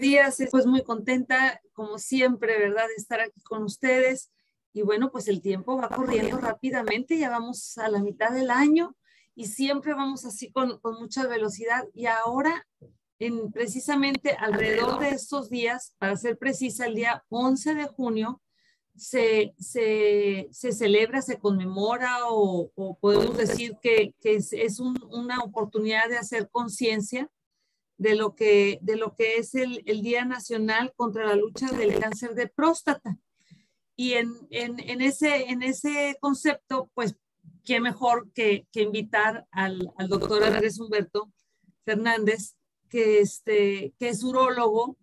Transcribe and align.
días, 0.00 0.38
pues 0.50 0.66
muy 0.66 0.82
contenta, 0.82 1.60
como 1.72 1.98
siempre, 1.98 2.58
¿verdad?, 2.58 2.86
de 2.88 2.94
estar 2.94 3.20
aquí 3.20 3.40
con 3.42 3.62
ustedes. 3.62 4.30
Y 4.72 4.82
bueno, 4.82 5.10
pues 5.10 5.28
el 5.28 5.40
tiempo 5.40 5.76
va 5.76 5.88
corriendo 5.88 6.38
rápidamente, 6.38 7.18
ya 7.18 7.30
vamos 7.30 7.76
a 7.78 7.88
la 7.88 8.02
mitad 8.02 8.30
del 8.30 8.50
año 8.50 8.96
y 9.34 9.46
siempre 9.46 9.94
vamos 9.94 10.24
así 10.24 10.50
con, 10.50 10.80
mucha 10.98 11.26
velocidad. 11.26 11.84
Y 11.94 12.06
ahora, 12.06 12.66
en, 13.18 13.50
precisamente 13.52 14.32
alrededor 14.32 15.00
de 15.00 15.10
estos 15.10 15.50
días, 15.50 15.94
para 15.98 16.16
ser 16.16 16.38
precisa, 16.38 16.86
el 16.86 16.94
día 16.94 17.24
11 17.28 17.74
de 17.74 17.86
junio, 17.86 18.40
se, 18.96 19.54
se, 19.58 20.48
celebra, 20.52 21.22
se 21.22 21.38
conmemora 21.38 22.18
o, 22.28 22.70
podemos 23.00 23.36
decir 23.36 23.76
que, 23.80 24.14
es 24.22 24.80
una 24.80 25.40
oportunidad 25.40 26.08
de 26.08 26.18
hacer 26.18 26.48
conciencia 26.50 27.30
de 28.00 28.14
lo 28.14 28.34
que, 28.34 28.78
de 28.80 28.96
lo 28.96 29.14
que 29.14 29.36
es 29.36 29.54
el, 29.54 29.82
el, 29.84 30.00
Día 30.00 30.24
Nacional 30.24 30.94
contra 30.96 31.26
la 31.26 31.36
lucha 31.36 31.70
del 31.70 32.00
cáncer 32.00 32.34
de 32.34 32.46
próstata. 32.46 33.18
Y 33.94 34.14
en, 34.14 34.32
en, 34.48 34.80
en 34.80 35.02
ese, 35.02 35.50
en 35.50 35.62
ese 35.62 36.16
concepto, 36.18 36.90
pues, 36.94 37.14
qué 37.62 37.78
mejor 37.78 38.32
que, 38.32 38.66
que 38.72 38.80
invitar 38.80 39.46
al, 39.50 39.92
doctor 40.08 40.42
Andrés 40.44 40.80
Humberto 40.80 41.30
Fernández, 41.84 42.56
que, 42.88 43.20
este, 43.20 43.92
que 43.98 44.08
es 44.08 44.24
urólogo 44.24 44.96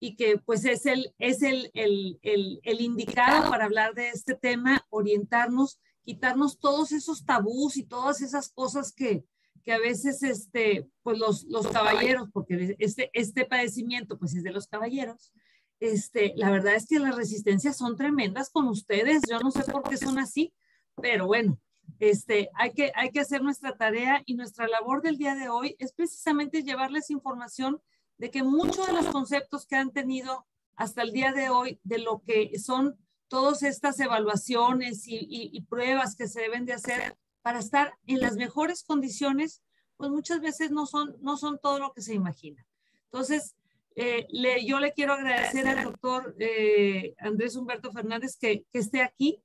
y 0.00 0.16
que 0.16 0.38
pues 0.38 0.64
es, 0.64 0.84
el, 0.86 1.14
es 1.20 1.44
el, 1.44 1.70
el, 1.74 2.18
el 2.24 2.80
indicado 2.80 3.50
para 3.50 3.66
hablar 3.66 3.94
de 3.94 4.08
este 4.08 4.34
tema, 4.34 4.84
orientarnos, 4.90 5.78
quitarnos 6.04 6.58
todos 6.58 6.90
esos 6.90 7.24
tabús 7.24 7.76
y 7.76 7.84
todas 7.84 8.20
esas 8.20 8.48
cosas 8.48 8.92
que, 8.92 9.24
que 9.64 9.72
a 9.72 9.78
veces, 9.78 10.22
este, 10.22 10.88
pues 11.02 11.18
los, 11.18 11.44
los 11.44 11.68
caballeros, 11.68 12.28
porque 12.32 12.76
este, 12.78 13.10
este 13.12 13.44
padecimiento, 13.44 14.18
pues 14.18 14.34
es 14.34 14.42
de 14.42 14.52
los 14.52 14.66
caballeros, 14.66 15.32
este, 15.80 16.32
la 16.36 16.50
verdad 16.50 16.74
es 16.74 16.86
que 16.86 16.98
las 16.98 17.16
resistencias 17.16 17.76
son 17.76 17.96
tremendas 17.96 18.50
con 18.50 18.68
ustedes. 18.68 19.22
Yo 19.28 19.40
no 19.40 19.50
sé 19.50 19.64
por 19.64 19.82
qué 19.82 19.96
son 19.96 20.18
así, 20.18 20.54
pero 21.00 21.26
bueno, 21.26 21.58
este, 21.98 22.50
hay 22.54 22.72
que, 22.72 22.92
hay 22.94 23.10
que 23.10 23.20
hacer 23.20 23.42
nuestra 23.42 23.76
tarea 23.76 24.22
y 24.26 24.34
nuestra 24.34 24.68
labor 24.68 25.02
del 25.02 25.18
día 25.18 25.34
de 25.34 25.48
hoy 25.48 25.76
es 25.78 25.92
precisamente 25.92 26.62
llevarles 26.62 27.10
información 27.10 27.80
de 28.18 28.30
que 28.30 28.42
muchos 28.42 28.86
de 28.86 28.92
los 28.92 29.06
conceptos 29.06 29.66
que 29.66 29.76
han 29.76 29.90
tenido 29.90 30.46
hasta 30.76 31.02
el 31.02 31.12
día 31.12 31.32
de 31.32 31.48
hoy, 31.48 31.80
de 31.82 31.98
lo 31.98 32.22
que 32.22 32.58
son 32.58 32.96
todas 33.28 33.62
estas 33.62 33.98
evaluaciones 33.98 35.04
y, 35.06 35.60
pruebas 35.68 36.14
que 36.14 36.28
se 36.28 36.42
deben 36.42 36.66
de 36.66 36.74
hacer 36.74 37.16
para 37.42 37.58
estar 37.58 37.94
en 38.06 38.20
las 38.20 38.36
mejores 38.36 38.84
condiciones, 38.84 39.62
pues 39.96 40.10
muchas 40.10 40.40
veces 40.40 40.70
no 40.70 40.86
son, 40.86 41.16
no 41.20 41.36
son 41.36 41.58
todo 41.62 41.78
lo 41.78 41.92
que 41.92 42.02
se 42.02 42.14
imagina. 42.14 42.66
Entonces, 43.04 43.54
eh, 43.94 44.26
le, 44.30 44.64
yo 44.64 44.80
le 44.80 44.92
quiero 44.92 45.12
agradecer 45.12 45.68
al 45.68 45.84
doctor 45.84 46.34
eh, 46.38 47.14
Andrés 47.18 47.56
Humberto 47.56 47.92
Fernández 47.92 48.36
que, 48.40 48.64
que 48.72 48.78
esté 48.78 49.02
aquí, 49.02 49.42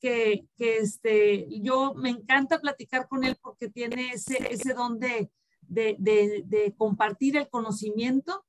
que, 0.00 0.46
que, 0.56 0.78
este, 0.78 1.46
yo 1.60 1.94
me 1.94 2.10
encanta 2.10 2.60
platicar 2.60 3.08
con 3.08 3.24
él 3.24 3.36
porque 3.40 3.68
tiene 3.68 4.10
ese, 4.12 4.38
ese 4.52 4.74
don 4.74 4.98
de, 4.98 5.30
de, 5.62 5.96
de, 5.98 6.42
de 6.46 6.74
compartir 6.76 7.36
el 7.36 7.48
conocimiento. 7.48 8.44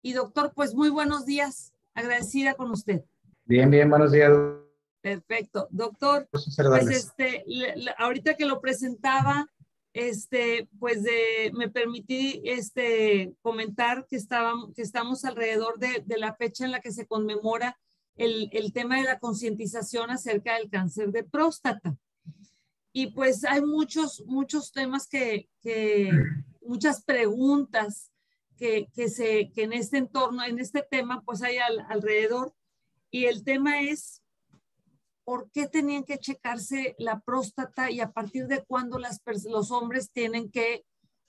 Y 0.00 0.14
doctor, 0.14 0.52
pues 0.54 0.74
muy 0.74 0.90
buenos 0.90 1.26
días, 1.26 1.72
agradecida 1.94 2.54
con 2.54 2.70
usted. 2.72 3.04
Bien, 3.44 3.70
bien, 3.70 3.88
buenos 3.88 4.10
días, 4.10 4.32
Perfecto. 5.02 5.66
Doctor, 5.70 6.28
pues 6.30 6.46
este, 6.88 7.44
ahorita 7.98 8.34
que 8.34 8.46
lo 8.46 8.60
presentaba, 8.60 9.50
este, 9.92 10.68
pues 10.78 11.02
de, 11.02 11.50
me 11.54 11.68
permití 11.68 12.40
este, 12.44 13.34
comentar 13.42 14.06
que, 14.06 14.16
estábamos, 14.16 14.72
que 14.74 14.82
estamos 14.82 15.24
alrededor 15.24 15.78
de, 15.78 16.02
de, 16.06 16.18
la 16.18 16.34
fecha 16.36 16.64
en 16.64 16.70
la 16.70 16.80
que 16.80 16.92
se 16.92 17.06
conmemora 17.06 17.76
el, 18.16 18.48
el 18.52 18.72
tema 18.72 18.96
de 18.96 19.02
la 19.02 19.18
concientización 19.18 20.10
acerca 20.10 20.54
del 20.54 20.70
cáncer 20.70 21.10
de 21.10 21.24
próstata. 21.24 21.96
Y 22.92 23.08
pues 23.08 23.44
hay 23.44 23.62
muchos, 23.62 24.22
muchos 24.26 24.70
temas 24.70 25.08
que, 25.08 25.48
que 25.62 26.10
muchas 26.60 27.02
preguntas 27.02 28.12
que, 28.56 28.86
que, 28.94 29.08
se, 29.08 29.50
que 29.50 29.64
en 29.64 29.72
este 29.72 29.98
entorno, 29.98 30.44
en 30.44 30.60
este 30.60 30.86
tema, 30.88 31.22
pues 31.22 31.42
hay 31.42 31.56
al, 31.56 31.80
alrededor. 31.88 32.54
Y 33.10 33.24
el 33.24 33.44
tema 33.44 33.82
es 33.82 34.21
por 35.24 35.50
qué 35.50 35.68
tenían 35.68 36.04
que 36.04 36.18
checarse 36.18 36.94
la 36.98 37.20
próstata 37.20 37.90
y 37.90 38.00
a 38.00 38.10
partir 38.10 38.46
de 38.46 38.64
cuándo 38.64 38.98
los 38.98 39.70
hombres 39.70 40.10
tienen 40.12 40.50
que 40.50 40.84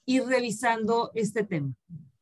ir 0.06 0.24
revisando 0.24 1.10
este 1.14 1.44
tema. 1.44 1.72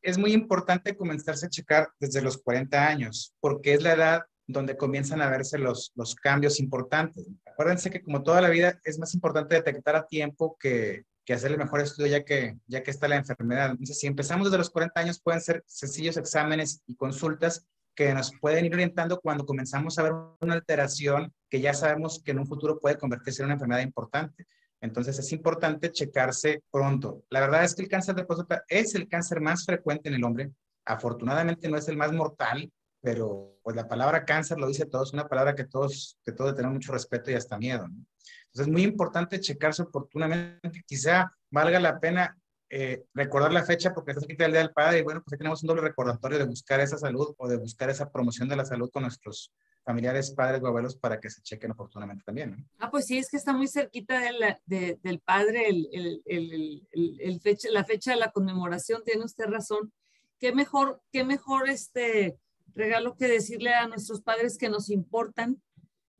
Es 0.01 0.17
muy 0.17 0.33
importante 0.33 0.95
comenzarse 0.97 1.45
a 1.45 1.49
checar 1.49 1.89
desde 1.99 2.21
los 2.21 2.37
40 2.37 2.87
años, 2.87 3.33
porque 3.39 3.73
es 3.73 3.81
la 3.81 3.93
edad 3.93 4.21
donde 4.45 4.75
comienzan 4.75 5.21
a 5.21 5.29
verse 5.29 5.57
los, 5.57 5.91
los 5.95 6.15
cambios 6.15 6.59
importantes. 6.59 7.25
Acuérdense 7.45 7.89
que 7.89 8.01
como 8.01 8.23
toda 8.23 8.41
la 8.41 8.49
vida 8.49 8.79
es 8.83 8.99
más 8.99 9.13
importante 9.13 9.55
detectar 9.55 9.95
a 9.95 10.05
tiempo 10.05 10.57
que, 10.59 11.05
que 11.25 11.33
hacer 11.33 11.51
el 11.51 11.57
mejor 11.57 11.81
estudio 11.81 12.11
ya 12.11 12.25
que, 12.25 12.57
ya 12.67 12.83
que 12.83 12.91
está 12.91 13.07
la 13.07 13.15
enfermedad. 13.15 13.71
Entonces, 13.71 13.99
si 13.99 14.07
empezamos 14.07 14.47
desde 14.47 14.57
los 14.57 14.69
40 14.69 14.99
años, 14.99 15.21
pueden 15.21 15.41
ser 15.41 15.63
sencillos 15.65 16.17
exámenes 16.17 16.81
y 16.85 16.95
consultas 16.95 17.65
que 17.95 18.13
nos 18.13 18.31
pueden 18.39 18.65
ir 18.65 18.73
orientando 18.73 19.19
cuando 19.19 19.45
comenzamos 19.45 19.97
a 19.97 20.03
ver 20.03 20.13
una 20.41 20.53
alteración 20.55 21.33
que 21.49 21.61
ya 21.61 21.73
sabemos 21.73 22.21
que 22.23 22.31
en 22.31 22.39
un 22.39 22.47
futuro 22.47 22.79
puede 22.79 22.97
convertirse 22.97 23.41
en 23.41 23.45
una 23.45 23.53
enfermedad 23.53 23.81
importante. 23.81 24.47
Entonces 24.81 25.17
es 25.17 25.31
importante 25.31 25.91
checarse 25.91 26.63
pronto. 26.71 27.23
La 27.29 27.39
verdad 27.39 27.63
es 27.63 27.75
que 27.75 27.83
el 27.83 27.87
cáncer 27.87 28.15
de 28.15 28.25
próstata 28.25 28.63
es 28.67 28.95
el 28.95 29.07
cáncer 29.07 29.39
más 29.39 29.65
frecuente 29.65 30.09
en 30.09 30.15
el 30.15 30.23
hombre. 30.23 30.51
Afortunadamente 30.85 31.69
no 31.69 31.77
es 31.77 31.87
el 31.87 31.95
más 31.95 32.11
mortal, 32.11 32.71
pero 32.99 33.57
pues 33.63 33.75
la 33.75 33.87
palabra 33.87 34.25
cáncer 34.25 34.57
lo 34.57 34.67
dice 34.67 34.85
todo, 34.85 35.03
es 35.03 35.13
una 35.13 35.27
palabra 35.27 35.55
que 35.55 35.65
todos, 35.65 36.17
que 36.23 36.31
todos 36.31 36.55
tenemos 36.55 36.75
mucho 36.75 36.91
respeto 36.91 37.31
y 37.31 37.35
hasta 37.35 37.57
miedo. 37.57 37.85
Entonces 37.85 38.67
es 38.67 38.67
muy 38.67 38.83
importante 38.83 39.39
checarse 39.39 39.83
oportunamente. 39.83 40.83
Quizá 40.85 41.33
valga 41.49 41.79
la 41.79 41.99
pena 41.99 42.37
eh, 42.75 43.05
recordar 43.13 43.53
la 43.53 43.63
fecha 43.63 43.93
porque 43.93 44.13
está 44.13 44.25
cerca 44.25 44.45
el 44.47 44.51
Día 44.51 44.61
del 44.61 44.73
Padre 44.73 44.97
y 44.97 45.01
bueno, 45.03 45.21
pues 45.23 45.37
tenemos 45.37 45.61
un 45.61 45.67
doble 45.67 45.83
recordatorio 45.83 46.39
de 46.39 46.45
buscar 46.45 46.79
esa 46.79 46.97
salud 46.97 47.35
o 47.37 47.47
de 47.47 47.57
buscar 47.57 47.91
esa 47.91 48.11
promoción 48.11 48.49
de 48.49 48.55
la 48.55 48.65
salud 48.65 48.89
con 48.89 49.03
nuestros 49.03 49.53
familiares, 49.83 50.31
padres 50.31 50.59
o 50.63 50.65
abuelos 50.65 50.95
para 50.95 51.19
que 51.19 51.29
se 51.29 51.43
chequen 51.43 51.69
oportunamente 51.69 52.23
también. 52.25 52.49
¿no? 52.49 52.65
Ah, 52.79 52.89
pues 52.89 53.05
sí, 53.05 53.19
es 53.19 53.29
que 53.29 53.37
está 53.37 53.53
muy 53.53 53.67
cerquita 53.67 54.19
de 54.19 54.31
la, 54.31 54.59
de, 54.65 54.97
del 55.03 55.19
padre 55.19 55.69
el, 55.69 55.87
el, 56.25 56.87
el, 57.19 57.41
fecha, 57.41 57.69
la 57.69 57.83
fecha 57.83 58.09
de 58.09 58.17
la 58.17 58.31
conmemoración, 58.31 59.03
tiene 59.03 59.23
usted 59.23 59.45
razón. 59.45 59.93
Qué 60.39 60.51
mejor, 60.51 60.99
qué 61.11 61.23
mejor 61.23 61.69
este 61.69 62.39
regalo 62.73 63.15
que 63.15 63.27
decirle 63.27 63.75
a 63.75 63.87
nuestros 63.87 64.21
padres 64.21 64.57
que 64.57 64.69
nos 64.69 64.89
importan, 64.89 65.61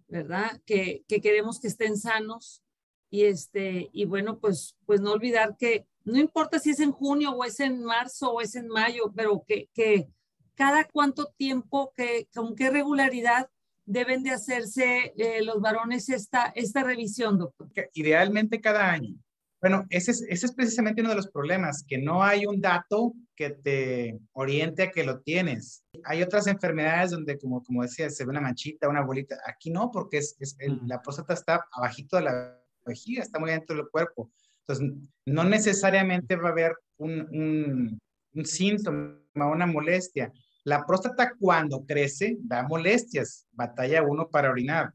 ¿verdad? 0.07 0.61
Que, 0.67 1.03
que 1.07 1.19
queremos 1.19 1.59
que 1.59 1.67
estén 1.67 1.97
sanos 1.97 2.61
y 3.09 3.25
este, 3.25 3.89
y 3.91 4.05
bueno, 4.05 4.37
pues, 4.37 4.75
pues 4.85 5.01
no 5.01 5.13
olvidar 5.13 5.57
que 5.57 5.87
no 6.05 6.19
importa 6.19 6.59
si 6.59 6.71
es 6.71 6.79
en 6.79 6.91
junio 6.91 7.31
o 7.31 7.43
es 7.43 7.59
en 7.59 7.83
marzo 7.83 8.31
o 8.31 8.41
es 8.41 8.55
en 8.55 8.67
mayo, 8.67 9.11
pero 9.15 9.43
que, 9.47 9.69
que 9.73 10.07
cada 10.55 10.85
cuánto 10.85 11.33
tiempo, 11.37 11.93
que, 11.95 12.27
con 12.33 12.55
qué 12.55 12.69
regularidad 12.69 13.49
deben 13.85 14.23
de 14.23 14.31
hacerse 14.31 15.13
eh, 15.17 15.43
los 15.43 15.59
varones 15.61 16.09
esta, 16.09 16.51
esta 16.55 16.83
revisión, 16.83 17.37
doctor. 17.37 17.69
Idealmente 17.93 18.61
cada 18.61 18.89
año. 18.91 19.15
Bueno, 19.61 19.85
ese 19.89 20.11
es, 20.11 20.25
ese 20.27 20.45
es 20.47 20.53
precisamente 20.53 20.99
uno 20.99 21.11
de 21.11 21.15
los 21.15 21.29
problemas, 21.29 21.85
que 21.87 21.97
no 21.97 22.21
hay 22.21 22.45
un 22.45 22.59
dato 22.59 23.13
que 23.33 23.51
te 23.51 24.19
oriente 24.33 24.83
a 24.83 24.91
que 24.91 25.05
lo 25.05 25.21
tienes. 25.21 25.85
Hay 26.03 26.21
otras 26.21 26.47
enfermedades 26.47 27.11
donde, 27.11 27.39
como, 27.39 27.63
como 27.63 27.81
decía, 27.81 28.09
se 28.09 28.25
ve 28.25 28.31
una 28.31 28.41
manchita, 28.41 28.89
una 28.89 29.05
bolita. 29.05 29.37
Aquí 29.47 29.71
no, 29.71 29.89
porque 29.89 30.17
es, 30.17 30.35
es 30.39 30.57
el, 30.59 30.81
mm. 30.81 30.87
la 30.87 31.01
próstata 31.01 31.33
está 31.33 31.65
abajito 31.71 32.17
de 32.17 32.23
la 32.23 32.59
vejiga, 32.85 33.23
está 33.23 33.39
muy 33.39 33.51
dentro 33.51 33.75
del 33.75 33.87
cuerpo. 33.89 34.29
Entonces, 34.67 34.97
no 35.25 35.43
necesariamente 35.43 36.35
va 36.35 36.49
a 36.49 36.51
haber 36.51 36.75
un, 36.97 37.99
un, 38.33 38.45
síntoma, 38.45 39.17
una 39.35 39.65
molestia. 39.65 40.31
La 40.63 40.85
próstata 40.85 41.33
cuando 41.37 41.85
crece 41.85 42.37
da 42.39 42.63
molestias, 42.63 43.47
batalla 43.51 44.03
uno 44.03 44.29
para 44.29 44.49
orinar, 44.49 44.93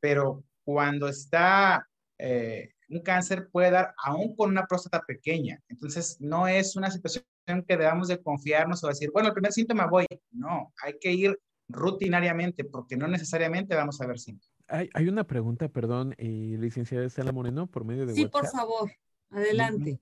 pero 0.00 0.44
cuando 0.64 1.08
está 1.08 1.86
eh, 2.18 2.70
un 2.88 3.00
cáncer 3.00 3.48
puede 3.50 3.70
dar 3.70 3.94
aún 4.02 4.34
con 4.34 4.50
una 4.50 4.66
próstata 4.66 5.00
pequeña. 5.06 5.60
Entonces, 5.68 6.16
no 6.20 6.48
es 6.48 6.76
una 6.76 6.90
situación 6.90 7.24
que 7.46 7.76
debamos 7.76 8.08
de 8.08 8.22
confiarnos 8.22 8.82
o 8.82 8.88
decir, 8.88 9.10
bueno, 9.12 9.28
el 9.28 9.34
primer 9.34 9.52
síntoma 9.52 9.86
voy. 9.86 10.06
No, 10.32 10.72
hay 10.82 10.98
que 11.00 11.12
ir 11.12 11.38
rutinariamente 11.68 12.64
porque 12.64 12.96
no 12.96 13.08
necesariamente 13.08 13.74
vamos 13.74 14.00
a 14.00 14.06
ver 14.06 14.18
síntomas. 14.18 14.55
Hay, 14.68 14.90
hay 14.94 15.08
una 15.08 15.24
pregunta, 15.24 15.68
perdón, 15.68 16.14
eh, 16.18 16.56
licenciada 16.58 17.04
Estela 17.04 17.32
Moreno, 17.32 17.66
por 17.66 17.84
medio 17.84 18.06
de 18.06 18.14
Sí, 18.14 18.26
por 18.26 18.46
favor, 18.46 18.90
adelante. 19.30 20.00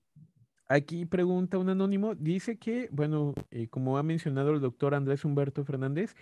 Aquí 0.67 1.05
pregunta 1.05 1.59
un 1.59 1.69
anónimo, 1.69 2.15
dice 2.15 2.57
que, 2.57 2.89
bueno, 2.91 3.35
eh, 3.51 3.67
como 3.67 3.97
ha 3.97 4.03
mencionado 4.03 4.51
el 4.51 4.61
doctor 4.61 4.95
Andrés 4.95 5.23
Humberto 5.23 5.63
Fernández, 5.63 6.15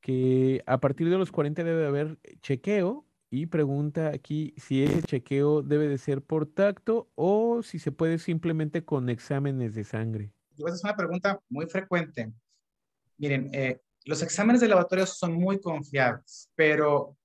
que 0.00 0.62
a 0.66 0.78
partir 0.78 1.10
de 1.10 1.18
los 1.18 1.32
40 1.32 1.64
debe 1.64 1.86
haber 1.86 2.18
chequeo 2.40 3.04
y 3.30 3.46
pregunta 3.46 4.08
aquí 4.08 4.54
si 4.56 4.84
ese 4.84 5.02
chequeo 5.02 5.62
debe 5.62 5.88
de 5.88 5.98
ser 5.98 6.22
por 6.22 6.46
tacto 6.46 7.10
o 7.16 7.62
si 7.62 7.78
se 7.78 7.90
puede 7.90 8.18
simplemente 8.18 8.84
con 8.84 9.08
exámenes 9.08 9.74
de 9.74 9.84
sangre. 9.84 10.32
Esa 10.56 10.74
es 10.74 10.84
una 10.84 10.96
pregunta 10.96 11.40
muy 11.48 11.66
frecuente 11.66 12.32
Miren, 13.20 13.50
eh, 13.52 13.82
los 14.06 14.22
exámenes 14.22 14.62
de 14.62 14.68
laboratorio 14.68 15.04
son 15.04 15.34
muy 15.34 15.60
confiables, 15.60 16.50
pero 16.54 17.18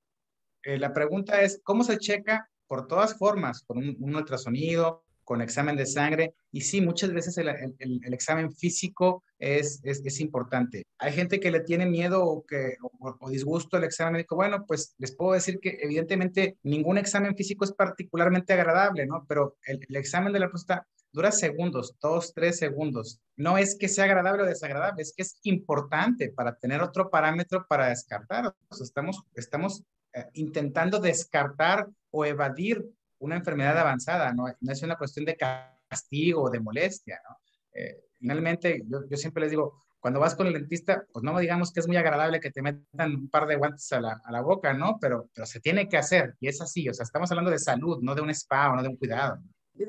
eh, 0.66 0.80
la 0.80 0.94
pregunta 0.94 1.42
es, 1.42 1.62
¿cómo 1.64 1.84
se 1.84 2.00
checa? 2.00 2.50
Por 2.68 2.88
todas 2.88 3.18
formas, 3.18 3.62
con 3.62 3.78
un, 3.78 4.16
ultrasonido, 4.16 5.04
con 5.24 5.42
examen 5.42 5.76
de 5.76 5.86
sangre. 5.86 6.34
Y 6.52 6.62
sí, 6.62 6.82
muchas 6.82 7.14
veces 7.14 7.38
el, 7.38 7.50
examen 8.12 8.52
físico 8.52 9.24
es, 9.38 9.80
es, 9.84 10.20
importante. 10.20 10.84
Hay 10.98 11.14
gente 11.14 11.40
que 11.40 11.52
le 11.52 11.60
tiene 11.60 11.86
miedo 11.86 12.26
o, 12.26 12.44
que, 12.44 12.78
o, 13.00 13.30
disgusto 13.30 13.78
al 13.78 13.84
examen 13.84 14.14
médico. 14.14 14.36
Bueno, 14.36 14.66
pues 14.66 14.96
les 14.98 15.16
puedo 15.16 15.34
decir 15.34 15.60
que 15.60 15.78
evidentemente 15.82 16.58
ningún 16.64 16.98
examen 16.98 17.36
físico 17.36 17.64
es 17.64 17.72
particularmente 17.72 18.54
agradable, 18.54 19.06
¿no? 19.06 19.24
Pero 19.28 19.58
el, 19.68 19.96
examen 19.96 20.34
de 20.34 20.40
la 20.40 20.50
próstata 20.50 20.88
dura 21.12 21.32
segundos, 21.32 21.96
dos, 22.02 22.34
tres 22.34 22.58
segundos. 22.58 23.20
No 23.38 23.60
es 23.60 23.78
que 23.78 23.88
sea 23.88 24.06
agradable 24.06 24.44
o 24.44 24.46
desagradable, 24.48 25.04
es 25.04 25.14
que 25.16 25.22
es 25.22 25.40
importante 25.44 26.30
para 26.30 26.56
tener 26.56 26.82
otro 26.82 27.10
parámetro 27.10 27.66
para 27.70 27.90
descartar. 27.90 28.54
estamos, 28.82 29.24
estamos 29.36 29.84
eh, 30.16 30.26
intentando 30.34 31.00
descartar 31.00 31.88
o 32.10 32.26
evadir 32.26 32.84
una 33.20 33.36
enfermedad 33.36 33.78
avanzada, 33.78 34.34
no, 34.34 34.46
no 34.60 34.72
es 34.72 34.82
una 34.82 34.96
cuestión 34.96 35.26
de 35.26 35.36
castigo 35.38 36.44
o 36.44 36.50
de 36.50 36.60
molestia, 36.60 37.20
¿no? 37.28 37.38
Eh, 37.74 38.06
finalmente, 38.18 38.82
yo, 38.88 39.00
yo, 39.10 39.18
siempre 39.18 39.42
les 39.42 39.52
digo, 39.52 39.84
cuando 40.00 40.22
vas 40.22 40.36
con 40.36 40.48
el 40.48 40.54
dentista, 40.54 41.06
pues 41.12 41.24
no 41.24 41.38
digamos 41.38 41.74
que 41.74 41.82
es 41.82 41.88
muy 41.88 41.98
agradable 41.98 42.40
que 42.40 42.52
te 42.52 42.62
metan 42.62 43.16
un 43.16 43.30
par 43.30 43.46
de 43.46 43.58
guantes 43.58 43.92
a 43.92 44.00
la, 44.00 44.22
a 44.24 44.32
la 44.32 44.42
boca, 44.42 44.74
¿no? 44.74 44.98
Pero, 45.02 45.30
pero 45.34 45.46
se 45.46 45.60
tiene 45.60 45.90
que 45.90 45.98
hacer 45.98 46.36
y 46.40 46.48
es 46.48 46.62
así, 46.62 46.88
o 46.88 46.94
sea, 46.94 47.04
estamos 47.04 47.30
hablando 47.32 47.52
de 47.52 47.60
salud, 47.60 48.00
no 48.02 48.16
de 48.16 48.22
un 48.22 48.30
spa 48.30 48.72
o 48.72 48.76
no 48.76 48.84
de 48.84 48.90
un 48.90 48.98
cuidado 48.98 49.42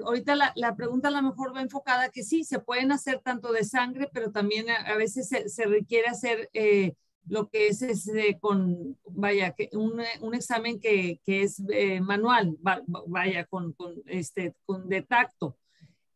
ahorita 0.05 0.35
la, 0.35 0.53
la, 0.57 0.75
pregunta 0.75 1.09
a 1.09 1.11
lo 1.11 1.23
mejor 1.23 1.55
va 1.55 1.63
enfocada 1.63 2.09
que 2.09 2.23
sí, 2.23 2.45
se 2.45 2.59
pueden 2.59 2.93
hacer 2.93 3.21
tanto 3.21 3.53
de 3.53 3.65
sangre, 3.65 4.09
pero 4.13 4.33
también 4.33 4.67
a, 4.71 4.97
veces 4.97 5.29
se, 5.29 5.49
se, 5.49 5.67
requiere 5.67 6.09
hacer 6.09 6.51
eh, 6.53 6.95
lo 7.29 7.49
que 7.49 7.69
es 7.69 7.83
ese 7.83 8.39
con, 8.41 8.99
vaya, 9.05 9.53
que 9.53 9.69
un, 9.73 10.01
un 10.21 10.35
examen 10.35 10.81
que, 10.81 11.21
que 11.25 11.43
es 11.43 11.63
eh, 11.71 12.01
manual, 12.01 12.57
vaya, 12.61 13.45
con, 13.47 13.75
este, 14.07 14.55
con 14.65 14.89
de 14.89 15.03
tacto. 15.03 15.57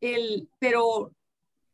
El, 0.00 0.48
pero 0.58 1.12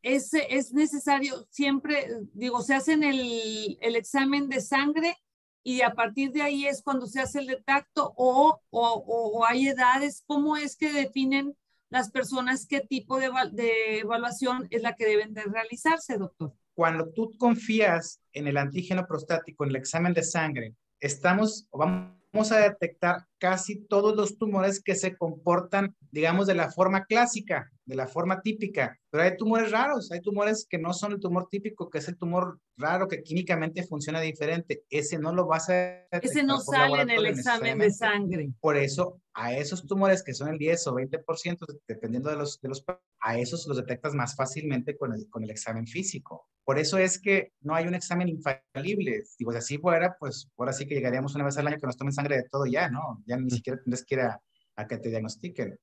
es, 0.02 0.32
es 0.34 0.72
necesario 0.72 1.46
siempre, 1.50 2.06
digo, 2.32 2.62
se 2.62 2.74
hacen 2.74 3.02
el, 3.02 3.78
el 3.80 3.96
examen 3.96 4.48
de 4.48 4.60
sangre 4.60 5.16
y 5.62 5.82
a 5.82 5.94
partir 5.94 6.32
de 6.32 6.42
ahí 6.42 6.66
es 6.66 6.82
cuando 6.82 7.06
se 7.06 7.20
hace 7.20 7.40
el 7.40 7.46
de 7.46 7.56
tacto 7.56 8.14
o, 8.16 8.60
o, 8.70 8.88
o 9.06 9.44
hay 9.44 9.68
edades, 9.68 10.22
¿cómo 10.26 10.56
es 10.56 10.76
que 10.76 10.92
definen 10.92 11.56
las 11.88 12.10
personas 12.10 12.66
qué 12.66 12.80
tipo 12.80 13.18
de, 13.18 13.30
de 13.52 13.98
evaluación 14.00 14.66
es 14.70 14.82
la 14.82 14.94
que 14.94 15.06
deben 15.06 15.34
de 15.34 15.42
realizarse, 15.44 16.18
doctor. 16.18 16.54
Cuando 16.76 17.08
tú 17.08 17.32
confías 17.38 18.20
en 18.34 18.48
el 18.48 18.58
antígeno 18.58 19.06
prostático, 19.06 19.64
en 19.64 19.70
el 19.70 19.76
examen 19.76 20.12
de 20.12 20.22
sangre, 20.22 20.74
estamos, 21.00 21.66
vamos 21.72 22.52
a 22.52 22.58
detectar 22.58 23.24
casi 23.38 23.86
todos 23.86 24.14
los 24.14 24.36
tumores 24.36 24.82
que 24.82 24.94
se 24.94 25.16
comportan, 25.16 25.96
digamos, 26.10 26.46
de 26.46 26.54
la 26.54 26.70
forma 26.70 27.06
clásica, 27.06 27.72
de 27.86 27.96
la 27.96 28.06
forma 28.06 28.42
típica. 28.42 28.98
Pero 29.10 29.24
hay 29.24 29.36
tumores 29.36 29.70
raros, 29.70 30.10
hay 30.12 30.20
tumores 30.20 30.66
que 30.68 30.78
no 30.78 30.92
son 30.92 31.12
el 31.12 31.20
tumor 31.20 31.48
típico, 31.50 31.88
que 31.88 31.98
es 31.98 32.08
el 32.08 32.18
tumor 32.18 32.60
raro, 32.76 33.08
que 33.08 33.22
químicamente 33.22 33.84
funciona 33.84 34.20
diferente. 34.20 34.82
Ese 34.90 35.18
no 35.18 35.32
lo 35.32 35.46
vas 35.46 35.70
a 35.70 36.06
Ese 36.10 36.42
no 36.42 36.60
sale 36.60 37.02
en 37.02 37.10
el 37.10 37.26
examen 37.26 37.78
de 37.78 37.90
sangre. 37.90 38.50
Por 38.60 38.76
eso, 38.76 39.20
a 39.32 39.54
esos 39.54 39.86
tumores 39.86 40.22
que 40.22 40.34
son 40.34 40.48
el 40.48 40.58
10 40.58 40.86
o 40.88 40.94
20%, 40.94 41.78
dependiendo 41.86 42.28
de 42.30 42.36
los, 42.36 42.60
de 42.60 42.68
los 42.68 42.84
a 43.20 43.38
esos 43.38 43.66
los 43.66 43.76
detectas 43.76 44.14
más 44.14 44.36
fácilmente 44.36 44.96
con 44.96 45.12
el, 45.12 45.28
con 45.30 45.42
el 45.42 45.50
examen 45.50 45.86
físico. 45.86 46.48
Por 46.64 46.80
eso 46.80 46.98
es 46.98 47.20
que 47.20 47.52
no 47.60 47.76
hay 47.76 47.86
un 47.86 47.94
examen 47.94 48.28
infalible. 48.28 49.22
Digo, 49.38 49.52
si 49.52 49.58
así 49.58 49.78
fuera, 49.78 50.16
pues 50.18 50.50
ahora 50.56 50.72
sí 50.72 50.86
que 50.86 50.96
llegaríamos 50.96 51.34
una 51.36 51.44
vez 51.44 51.56
al 51.58 51.66
año 51.68 51.78
que 51.78 51.86
nos 51.86 51.96
tomen 51.96 52.12
sangre 52.12 52.38
de 52.38 52.48
todo 52.50 52.66
ya, 52.66 52.88
¿no? 52.90 53.22
Ya 53.24 53.36
ni 53.36 53.50
siquiera 53.50 53.80
tendrás 53.80 54.04
que 54.04 54.16
ir 54.16 54.20
a, 54.22 54.40
que 54.88 54.98
te 54.98 55.08
diagnostiquen. 55.08 55.78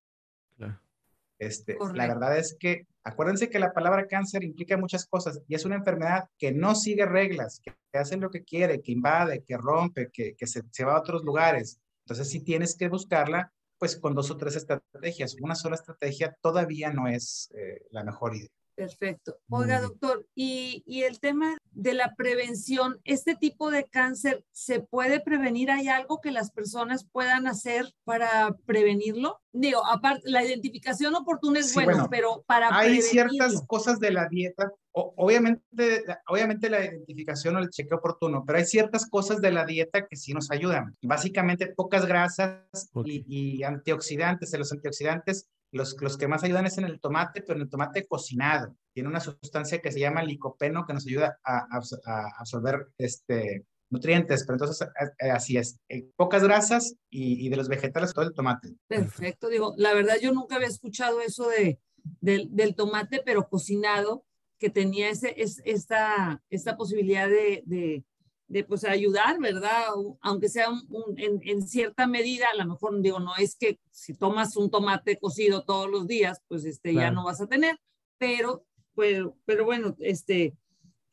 Este, 1.46 1.78
la 1.94 2.08
verdad 2.08 2.38
es 2.38 2.56
que 2.60 2.88
acuérdense 3.04 3.50
que 3.50 3.60
la 3.60 3.74
palabra 3.74 4.08
cáncer 4.08 4.44
implica 4.44 4.78
muchas 4.78 5.06
cosas 5.06 5.42
y 5.48 5.56
es 5.56 5.66
una 5.66 5.76
enfermedad 5.76 6.30
que 6.38 6.52
no 6.52 6.76
sigue 6.76 7.06
reglas, 7.06 7.62
que, 7.62 7.74
hace 7.98 8.18
lo 8.18 8.32
que 8.32 8.44
quiere, 8.44 8.82
que 8.82 8.92
invade, 8.92 9.44
que 9.44 9.58
rompe, 9.58 10.10
que, 10.12 10.36
que 10.36 10.48
se, 10.48 10.64
se, 10.72 10.86
va 10.86 10.96
a 10.96 11.00
otros 11.00 11.24
lugares. 11.24 11.80
Entonces, 12.06 12.30
si 12.30 12.40
tienes 12.42 12.76
que 12.76 12.90
buscarla, 12.90 13.52
pues 13.84 13.98
con 13.98 14.16
dos 14.16 14.32
o 14.32 14.38
tres 14.38 14.56
estrategias. 14.56 15.36
Una 15.42 15.56
sola 15.56 15.76
estrategia 15.76 16.38
todavía 16.42 16.92
no 16.94 17.08
es 17.10 17.52
eh, 17.54 17.86
la 17.92 18.06
mejor 18.06 18.34
idea. 18.34 18.50
Perfecto. 18.76 19.38
Oiga, 19.50 19.82
doctor, 19.82 20.26
y, 20.34 20.84
y, 20.88 21.04
el 21.04 21.20
tema 21.20 21.58
de 21.72 21.94
la 21.94 22.16
prevención, 22.16 23.00
¿este 23.04 23.36
tipo 23.36 23.70
de 23.70 23.86
cáncer 23.86 24.44
se 24.52 24.80
puede 24.80 25.20
prevenir? 25.20 25.70
¿Hay 25.70 25.90
algo 25.90 26.22
que 26.22 26.32
las 26.32 26.50
personas 26.50 27.08
puedan 27.12 27.46
hacer 27.46 27.94
para 28.04 28.56
prevenirlo? 28.66 29.40
Digo, 29.52 29.86
aparte, 29.86 30.28
la 30.30 30.44
identificación 30.44 31.14
oportuna 31.14 31.60
es 31.60 31.74
bueno, 31.76 32.08
pero 32.10 32.44
para 32.48 32.76
Hay 32.76 33.02
ciertas 33.04 33.64
cosas 33.68 34.00
de 34.00 34.12
la 34.12 34.28
dieta, 34.28 34.72
obviamente, 34.92 36.04
obviamente 36.28 36.70
la 36.70 36.84
identificación 36.84 37.56
o 37.56 37.60
el 37.60 37.70
chequeo 37.70 38.00
oportuno, 38.00 38.44
pero 38.46 38.58
hay 38.58 38.66
ciertas 38.66 39.08
cosas 39.08 39.40
de 39.40 39.52
la 39.52 39.66
dieta 39.66 40.08
que 40.08 40.16
sí 40.16 40.34
nos 40.34 40.50
ayudan. 40.50 40.96
Básicamente 41.04 41.68
pocas 41.68 42.08
grasas 42.08 42.90
y, 43.06 43.24
y 43.28 43.64
antioxidantes. 43.64 44.52
Los 44.58 44.72
antioxidantes 44.72 45.48
los, 45.74 46.00
los 46.00 46.18
que 46.18 46.28
más 46.28 46.44
ayudan 46.44 46.66
es 46.66 46.78
en 46.78 46.86
el 46.86 47.00
tomate, 47.00 47.42
pero 47.42 47.56
en 47.56 47.64
el 47.64 47.70
tomate 47.70 48.06
cocinado. 48.06 48.76
Tiene 48.94 49.10
una 49.10 49.20
sustancia 49.20 49.82
que 49.82 49.92
se 49.92 50.00
llama 50.00 50.24
licopeno 50.24 50.86
que 50.86 50.94
nos 50.94 51.06
ayuda 51.06 51.40
a, 51.44 51.68
absorber 52.40 52.88
este, 52.98 53.66
nutrientes, 53.90 54.44
pero 54.46 54.56
entonces 54.56 54.88
eh, 54.88 55.10
eh, 55.20 55.32
así 55.32 55.58
es, 55.58 55.80
eh, 55.90 56.08
pocas 56.16 56.44
grasas 56.44 56.96
y, 57.10 57.50
de 57.50 57.58
los 57.58 57.68
vegetales 57.68 58.14
todo 58.14 58.26
el 58.26 58.34
tomate. 58.34 58.76
Perfecto, 58.88 59.50
digo, 59.50 59.74
la 59.78 59.94
verdad 59.94 60.16
yo 60.22 60.32
nunca 60.32 60.56
había 60.56 60.68
escuchado 60.68 61.22
eso 61.22 61.50
de, 61.50 61.80
del 62.22 62.76
tomate, 62.76 63.22
pero 63.26 63.50
cocinado, 63.50 64.26
que 64.60 64.70
tenía 64.70 65.10
ese, 65.10 65.42
es, 65.42 65.62
esta, 65.66 66.42
esta 66.50 66.78
posibilidad 66.78 67.28
de, 67.28 67.64
de 67.66 68.06
pues 68.62 68.84
ayudar, 68.84 69.40
¿verdad? 69.40 69.86
Aunque 70.22 70.50
sea 70.50 70.68
en, 71.18 71.68
cierta 71.68 72.06
medida, 72.06 72.48
a 72.52 72.58
lo 72.58 72.66
mejor 72.70 73.02
digo, 73.02 73.20
no 73.20 73.36
es 73.38 73.56
que 73.56 73.80
si 73.90 74.14
tomas 74.14 74.56
un 74.58 74.70
tomate 74.70 75.18
cocido 75.18 75.64
todos 75.64 75.90
los 75.90 76.06
días, 76.06 76.42
pues 76.48 76.66
este 76.66 76.94
ya 76.94 77.10
no 77.10 77.24
vas 77.24 77.42
a 77.42 77.48
tener, 77.48 77.80
pero, 78.18 78.66
pues, 78.94 79.22
pero 79.46 79.66
bueno, 79.66 79.96
este, 80.00 80.56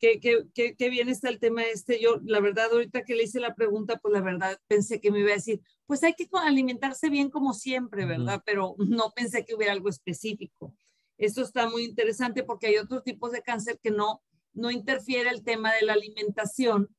qué, 0.01 0.19
qué, 0.19 0.75
qué, 0.75 0.89
bien 0.89 1.09
está 1.09 1.29
el 1.29 1.39
tema 1.39 1.63
este. 1.63 2.01
Yo, 2.01 2.19
la 2.23 2.39
verdad, 2.39 2.67
ahorita 2.71 3.03
que 3.03 3.15
le 3.15 3.23
hice 3.23 3.39
la 3.39 3.55
pregunta, 3.55 3.97
pues 3.97 4.13
la 4.13 4.21
verdad 4.21 4.59
pensé 4.67 4.99
que 4.99 5.11
me 5.11 5.19
iba 5.19 5.31
a 5.31 5.35
decir, 5.35 5.61
pues 5.85 6.03
hay 6.03 6.13
que 6.13 6.27
alimentarse 6.33 7.09
bien 7.09 7.29
como 7.29 7.53
siempre, 7.53 8.05
¿verdad? 8.05 8.41
Pero 8.45 8.75
no 8.77 9.11
pensé 9.15 9.45
que 9.45 9.55
hubiera 9.55 9.73
algo 9.73 9.89
específico. 9.89 10.73
Esto 11.17 11.43
está 11.43 11.69
muy 11.69 11.83
interesante 11.83 12.43
porque 12.43 12.67
hay 12.67 12.77
otros 12.77 13.03
tipos 13.03 13.31
de 13.31 13.43
cáncer 13.43 13.79
que 13.81 13.91
no, 13.91 14.23
no 14.53 14.71
interfiere 14.71 15.29
el 15.29 15.43
tema 15.43 15.71
de 15.73 15.85
la 15.85 15.93
alimentación, 15.93 16.89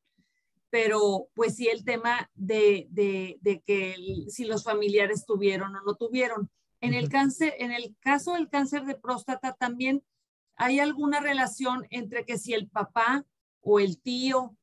pero 0.72 1.28
pues 1.34 1.56
sí 1.56 1.68
el 1.68 1.84
tema 1.84 2.30
de, 2.34 2.88
que 3.66 3.94
si 4.28 4.46
los 4.46 4.64
familiares 4.64 5.26
tuvieron 5.26 5.76
o 5.76 5.82
no 5.82 5.96
tuvieron. 5.96 6.50
En 6.80 6.94
el 6.94 7.10
cáncer, 7.10 7.54
en 7.58 7.72
el 7.72 7.94
caso 8.00 8.32
del 8.32 8.48
cáncer 8.48 8.86
de 8.86 8.94
próstata 8.94 9.52
también 9.52 10.02
hay 10.56 10.80
alguna 10.80 11.20
relación 11.20 11.86
entre 11.90 12.24
que 12.24 12.38
si 12.38 12.54
el 12.54 12.70
papá 12.70 13.26
o 13.60 13.80
el 13.80 14.00
tío 14.00 14.56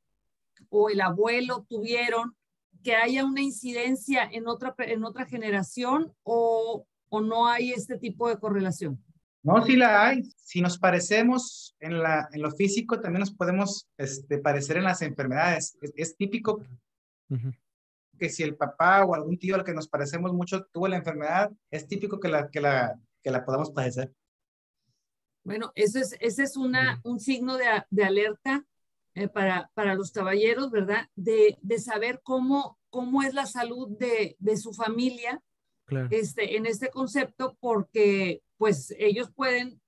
o 0.70 0.89
el 0.89 1.00
abuelo 1.01 1.68
tuvieron, 1.70 2.36
que 2.84 2.96
haya 2.96 3.24
una 3.24 3.42
incidencia 3.42 4.28
en 4.32 4.48
otra, 4.48 4.74
en 4.80 5.04
otra 5.04 5.28
generación 5.28 6.12
o, 6.24 6.88
o 7.10 7.22
no 7.22 7.46
hay 7.46 7.72
este 7.72 8.00
tipo 8.00 8.30
de 8.30 8.39
correlación. 8.39 9.04
No, 9.41 9.63
sí 9.65 9.75
la 9.75 10.05
hay. 10.05 10.24
Si 10.36 10.62
nos 10.62 10.77
parecemos 10.77 11.75
en, 11.79 12.00
la, 12.00 12.27
en 12.31 12.41
lo 12.41 12.51
físico, 12.51 13.00
también 13.00 13.22
nos 13.22 13.34
podemos 13.34 13.88
este, 13.98 14.38
parecer 14.39 14.77
en 14.77 14.84
las 14.84 15.01
enfermedades. 15.01 15.77
Es, 15.96 16.15
típico 16.17 16.62
que 18.17 18.29
si 18.29 18.43
el 18.43 18.58
papá 18.58 19.05
o 19.05 19.15
algún 19.15 19.38
tío 19.38 19.55
al 19.55 19.63
que 19.63 19.74
nos 19.74 19.88
parecemos 19.88 20.34
mucho 20.34 20.65
tuvo 20.74 20.88
la 20.88 20.98
enfermedad, 20.98 21.51
es 21.72 21.88
típico 21.88 22.19
que 22.19 22.27
la, 22.27 22.50
que 22.50 22.60
la, 22.60 23.00
que 23.24 23.31
la 23.31 23.46
podamos 23.46 23.72
padecer. 23.72 24.12
Bueno, 25.46 25.72
ese 25.75 26.01
es, 26.01 26.15
ese 26.19 26.43
es 26.43 26.58
una, 26.58 27.00
un 27.03 27.19
signo 27.19 27.55
de, 27.55 27.65
de 27.89 28.03
alerta 28.03 28.65
eh, 29.13 29.29
para, 29.29 29.72
para 29.74 29.96
los 29.96 30.12
caballeros, 30.12 30.69
¿verdad? 30.69 31.08
De, 31.15 31.58
de 31.62 31.79
saber 31.79 32.19
cómo, 32.24 32.77
cómo 32.89 33.24
es 33.24 33.34
la 33.34 33.46
salud 33.46 33.98
de, 33.98 34.36
de 34.39 34.58
su 34.58 34.74
familia 34.74 35.41
este, 36.12 36.58
en 36.58 36.65
este 36.65 36.89
concepto, 36.89 37.58
porque 37.60 38.41
pues 38.58 38.93
ellos 38.98 39.31
pueden 39.36 39.81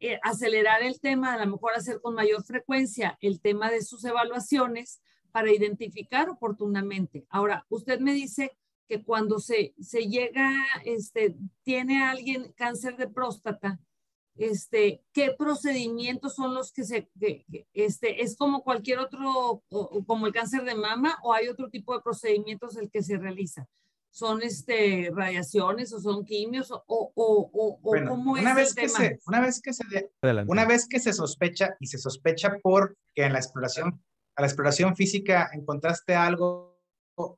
eh, 0.00 0.18
acelerar 0.22 0.82
el 0.82 1.00
tema, 1.00 1.34
a 1.34 1.44
lo 1.44 1.52
mejor 1.52 1.72
hacer 1.74 2.00
con 2.00 2.14
mayor 2.14 2.42
frecuencia 2.44 3.16
el 3.20 3.40
tema 3.40 3.70
de 3.70 3.82
sus 3.82 4.04
evaluaciones 4.04 5.00
para 5.30 5.52
identificar 5.52 6.28
oportunamente. 6.28 7.24
Ahora, 7.30 7.64
usted 7.68 8.00
me 8.00 8.12
dice 8.12 8.56
que 8.88 9.02
cuando 9.02 9.38
se, 9.38 9.74
se 9.80 10.08
llega, 10.08 10.52
este, 10.84 11.36
tiene 11.62 12.02
alguien 12.02 12.52
cáncer 12.52 12.96
de 12.96 13.08
próstata, 13.08 13.80
este, 14.36 15.04
qué 15.12 15.34
procedimientos 15.38 16.34
son 16.34 16.54
los 16.54 16.72
que 16.72 16.84
se, 16.84 17.08
este, 17.72 18.22
es 18.22 18.36
como 18.36 18.62
cualquier 18.62 18.98
otro, 18.98 19.62
como 20.06 20.26
el 20.26 20.32
cáncer 20.32 20.64
de 20.64 20.74
mama, 20.74 21.18
o 21.22 21.32
hay 21.32 21.48
otro 21.48 21.68
tipo 21.70 21.94
de 21.94 22.02
procedimientos 22.02 22.76
el 22.76 22.90
que 22.90 23.02
se 23.02 23.18
realiza. 23.18 23.68
¿Son 24.14 24.42
este, 24.42 25.10
radiaciones 25.14 25.90
o 25.94 25.98
son 25.98 26.22
quimios 26.26 26.70
o, 26.70 26.84
o, 26.86 27.12
o, 27.14 27.80
cómo 27.80 28.32
una 28.32 28.50
es 28.50 28.56
vez 28.56 28.68
el 28.68 28.74
que 28.74 28.86
tema? 28.86 28.98
Se, 28.98 29.18
una, 29.26 29.40
vez 29.40 29.62
que 29.62 29.72
se, 29.72 30.10
una 30.46 30.66
vez 30.66 30.86
que 30.86 31.00
se 31.00 31.14
sospecha 31.14 31.76
y 31.80 31.86
se 31.86 31.96
sospecha 31.96 32.58
porque 32.62 32.94
en 33.16 33.32
la 33.32 33.38
exploración, 33.38 34.04
a 34.36 34.42
la 34.42 34.46
exploración 34.46 34.94
física 34.96 35.48
encontraste 35.54 36.14
algo 36.14 36.78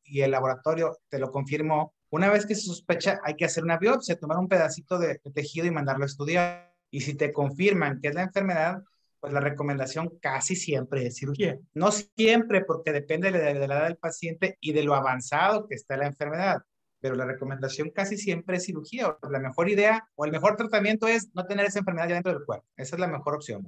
y 0.02 0.22
el 0.22 0.32
laboratorio 0.32 0.98
te 1.08 1.20
lo 1.20 1.30
confirmó, 1.30 1.94
una 2.10 2.28
vez 2.28 2.44
que 2.44 2.56
se 2.56 2.62
sospecha 2.62 3.20
hay 3.22 3.36
que 3.36 3.44
hacer 3.44 3.62
una 3.62 3.78
biopsia, 3.78 4.18
tomar 4.18 4.38
un 4.38 4.48
pedacito 4.48 4.98
de, 4.98 5.20
de 5.22 5.30
tejido 5.30 5.66
y 5.66 5.70
mandarlo 5.70 6.02
a 6.02 6.06
estudiar. 6.06 6.74
Y 6.90 7.02
si 7.02 7.14
te 7.14 7.32
confirman 7.32 8.00
que 8.00 8.08
es 8.08 8.14
la 8.16 8.22
enfermedad, 8.22 8.82
pues 9.24 9.32
la 9.32 9.40
recomendación 9.40 10.18
casi 10.20 10.54
siempre 10.54 11.06
es 11.06 11.16
cirugía. 11.16 11.58
No 11.72 11.90
siempre, 11.92 12.62
porque 12.62 12.92
depende 12.92 13.32
de, 13.32 13.54
la 13.54 13.64
edad 13.64 13.84
del 13.84 13.96
paciente 13.96 14.58
y 14.60 14.74
de 14.74 14.84
lo 14.84 14.94
avanzado 14.94 15.66
que 15.66 15.76
está 15.76 15.96
la 15.96 16.04
enfermedad, 16.04 16.58
pero 17.00 17.14
la 17.14 17.24
recomendación 17.24 17.88
casi 17.88 18.18
siempre 18.18 18.58
es 18.58 18.64
cirugía. 18.64 19.16
La 19.30 19.38
mejor 19.38 19.70
idea 19.70 20.06
o 20.14 20.26
el 20.26 20.30
mejor 20.30 20.56
tratamiento 20.56 21.08
es 21.08 21.30
no 21.34 21.46
tener 21.46 21.64
esa 21.64 21.78
enfermedad 21.78 22.06
ya 22.08 22.14
dentro 22.16 22.34
del 22.34 22.44
cuerpo. 22.44 22.66
Esa 22.76 22.96
es 22.96 23.00
la 23.00 23.06
mejor 23.06 23.36
opción. 23.36 23.66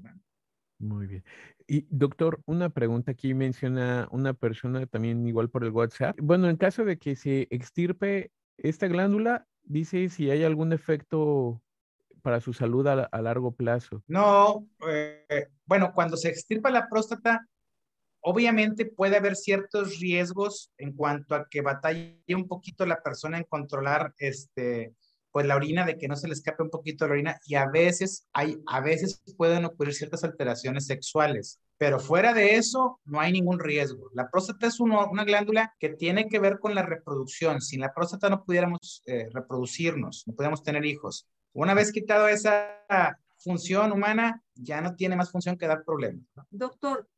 Muy 0.79 1.07
bien. 1.07 1.25
Y 1.67 1.87
doctor, 1.89 2.43
una 2.45 2.69
pregunta 2.69 3.13
aquí 3.13 3.33
menciona 3.33 4.09
una 4.11 4.35
persona 4.35 4.85
también 4.85 5.27
igual 5.27 5.49
por 5.49 5.65
el 5.65 5.71
WhatsApp. 5.71 6.19
Bueno, 6.21 6.51
en 6.51 6.59
caso 6.59 6.85
de 6.85 6.99
que 6.99 7.17
se 7.17 7.49
extirpe 7.49 8.31
esta 8.59 8.89
glándula, 8.89 9.47
dice 9.63 10.11
si 10.11 10.31
hay 10.31 10.45
algún 10.45 10.75
efecto 10.75 11.63
para 12.27 12.41
su 12.41 12.53
salud 12.53 12.85
a, 12.89 13.23
largo 13.23 13.53
plazo? 13.53 14.03
No, 14.09 14.67
eh, 14.91 15.47
bueno, 15.65 15.93
cuando 15.95 16.17
se 16.17 16.29
extirpa 16.29 16.71
la 16.71 16.89
próstata, 16.89 17.47
obviamente 18.21 18.85
puede 18.85 19.17
haber 19.17 19.37
ciertos 19.37 20.01
riesgos 20.01 20.73
en 20.77 20.93
cuanto 20.93 21.37
a 21.37 21.47
que 21.49 21.61
batalle 21.61 22.19
un 22.31 22.49
poquito 22.49 22.85
la 22.85 23.01
persona 23.01 23.39
en 23.39 23.45
controlar 23.45 24.13
este, 24.19 24.93
pues 25.31 25.47
la 25.47 25.55
orina, 25.55 25.87
de 25.87 25.99
que 25.99 26.09
no 26.09 26.17
se 26.17 26.27
le 26.27 26.35
escape 26.35 26.65
un 26.65 26.71
poquito 26.71 27.07
la 27.07 27.13
orina 27.13 27.41
y 27.47 27.55
a 27.55 27.69
veces 27.69 28.27
hay, 28.33 28.59
a 28.67 28.81
veces 28.81 29.23
pueden 29.37 29.65
ocurrir 29.65 29.95
ciertas 29.95 30.25
alteraciones 30.25 30.87
sexuales. 30.87 31.61
Pero 31.79 32.01
fuera 32.01 32.35
de 32.35 32.57
eso, 32.57 32.99
no 33.05 33.21
hay 33.21 33.31
ningún 33.31 33.61
riesgo. 33.61 34.11
La 34.15 34.29
próstata 34.29 34.67
es 34.67 34.81
una 34.81 35.23
glándula 35.23 35.73
que 35.79 35.91
tiene 35.91 36.27
que 36.27 36.41
ver 36.41 36.59
con 36.59 36.75
la 36.75 36.83
reproducción. 36.83 37.61
Sin 37.61 37.83
la 37.83 37.95
próstata 37.95 38.29
no 38.29 38.43
pudiéramos 38.43 39.05
eh, 39.07 39.29
reproducirnos, 39.33 40.25
no 40.27 40.35
pudiéramos 40.35 40.65
tener 40.65 40.85
hijos. 40.85 41.29
Una 41.57 41.73
vez 41.73 41.91
quitado 41.91 42.29
esa 42.29 43.19
función 43.39 43.91
humana, 43.91 44.43
ya 44.55 44.83
no 44.83 44.95
tiene 44.95 45.17
más 45.17 45.31
función 45.31 45.57
que 45.57 45.67
dar 45.67 45.85
problemas. 45.85 46.23
Doctor, 46.51 47.09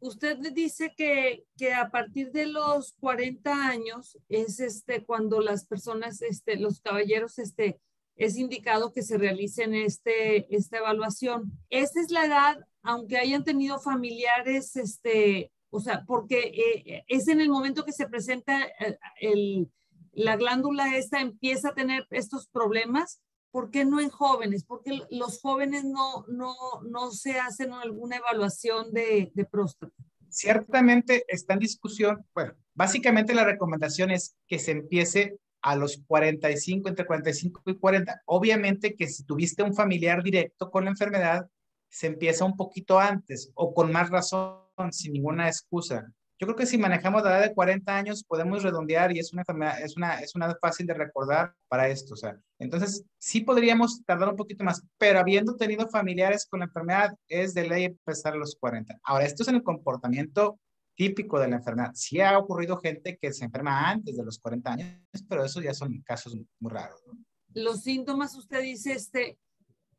usted 0.00 0.36
dice 0.52 0.92
que, 0.96 1.46
que, 1.56 1.72
a 1.74 1.90
partir 1.90 2.32
de 2.32 2.46
los 2.46 2.94
40 2.94 3.52
años 3.52 4.18
es 4.28 4.58
este, 4.58 5.04
cuando 5.04 5.40
las 5.40 5.64
personas, 5.64 6.22
este, 6.22 6.56
los 6.56 6.80
caballeros, 6.80 7.38
este, 7.38 7.80
es 8.16 8.36
indicado 8.36 8.92
que 8.92 9.02
se 9.02 9.16
realicen 9.16 9.74
este, 9.74 10.52
esta 10.52 10.78
evaluación. 10.78 11.52
Esa 11.70 12.00
es 12.00 12.10
la 12.10 12.26
edad, 12.26 12.58
aunque 12.82 13.18
hayan 13.18 13.44
tenido 13.44 13.78
familiares, 13.78 14.74
este, 14.74 15.52
o 15.70 15.78
sea, 15.78 16.02
porque 16.04 16.82
eh, 16.84 17.04
es 17.06 17.28
en 17.28 17.40
el 17.40 17.48
momento 17.48 17.84
que 17.84 17.92
se 17.92 18.08
presenta 18.08 18.60
el, 18.80 18.98
el, 19.20 19.72
la 20.10 20.34
glándula 20.36 20.96
esta 20.96 21.20
empieza 21.20 21.68
a 21.68 21.74
tener 21.74 22.08
estos 22.10 22.48
problemas 22.48 23.20
¿Por 23.54 23.70
qué 23.70 23.84
no 23.84 24.00
en 24.00 24.10
jóvenes? 24.10 24.64
Porque 24.64 25.02
los 25.10 25.40
jóvenes 25.40 25.84
no, 25.84 26.24
no, 26.26 26.56
no 26.90 27.12
se 27.12 27.38
hacen 27.38 27.72
alguna 27.72 28.16
evaluación 28.16 28.92
de, 28.92 29.30
de 29.32 29.44
próstata. 29.44 29.94
Ciertamente 30.28 31.24
está 31.28 31.54
en 31.54 31.60
discusión. 31.60 32.26
Bueno, 32.34 32.54
básicamente 32.74 33.32
la 33.32 33.44
recomendación 33.44 34.10
es 34.10 34.34
que 34.48 34.58
se 34.58 34.72
empiece 34.72 35.38
a 35.62 35.76
los 35.76 36.02
45, 36.04 36.88
entre 36.88 37.06
45 37.06 37.62
y 37.66 37.78
40. 37.78 38.22
Obviamente 38.26 38.96
que 38.96 39.06
si 39.06 39.22
tuviste 39.22 39.62
un 39.62 39.72
familiar 39.72 40.24
directo 40.24 40.68
con 40.72 40.86
la 40.86 40.90
enfermedad, 40.90 41.48
se 41.88 42.08
empieza 42.08 42.44
un 42.44 42.56
poquito 42.56 42.98
antes 42.98 43.52
o 43.54 43.72
con 43.72 43.92
más 43.92 44.10
razón, 44.10 44.64
sin 44.90 45.12
ninguna 45.12 45.46
excusa. 45.46 46.12
Yo 46.38 46.46
creo 46.46 46.56
que 46.56 46.66
si 46.66 46.78
manejamos 46.78 47.22
la 47.22 47.38
edad 47.38 47.48
de 47.48 47.54
40 47.54 47.96
años 47.96 48.24
podemos 48.24 48.62
redondear 48.62 49.14
y 49.14 49.20
es 49.20 49.32
una 49.32 49.42
enfermedad, 49.42 49.80
es 49.80 49.96
una, 49.96 50.20
es 50.20 50.34
una 50.34 50.54
fácil 50.60 50.86
de 50.86 50.94
recordar 50.94 51.54
para 51.68 51.88
esto. 51.88 52.14
O 52.14 52.16
sea, 52.16 52.36
entonces 52.58 53.04
sí 53.18 53.40
podríamos 53.40 54.04
tardar 54.04 54.30
un 54.30 54.36
poquito 54.36 54.64
más, 54.64 54.82
pero 54.98 55.20
habiendo 55.20 55.56
tenido 55.56 55.88
familiares 55.88 56.46
con 56.48 56.60
la 56.60 56.66
enfermedad 56.66 57.14
es 57.28 57.54
de 57.54 57.68
ley 57.68 57.84
empezar 57.84 58.34
a 58.34 58.36
los 58.36 58.56
40. 58.56 58.98
Ahora, 59.04 59.24
esto 59.24 59.42
es 59.42 59.48
en 59.48 59.56
el 59.56 59.62
comportamiento 59.62 60.58
típico 60.96 61.38
de 61.38 61.48
la 61.48 61.56
enfermedad. 61.56 61.92
Sí 61.94 62.20
ha 62.20 62.38
ocurrido 62.38 62.78
gente 62.78 63.16
que 63.20 63.32
se 63.32 63.44
enferma 63.44 63.88
antes 63.88 64.16
de 64.16 64.24
los 64.24 64.38
40 64.38 64.72
años, 64.72 65.24
pero 65.28 65.44
eso 65.44 65.60
ya 65.60 65.74
son 65.74 66.02
casos 66.02 66.36
muy 66.58 66.72
raros. 66.72 67.02
¿no? 67.06 67.14
Los 67.54 67.82
síntomas, 67.82 68.34
usted 68.36 68.62
dice, 68.62 68.92
este, 68.92 69.38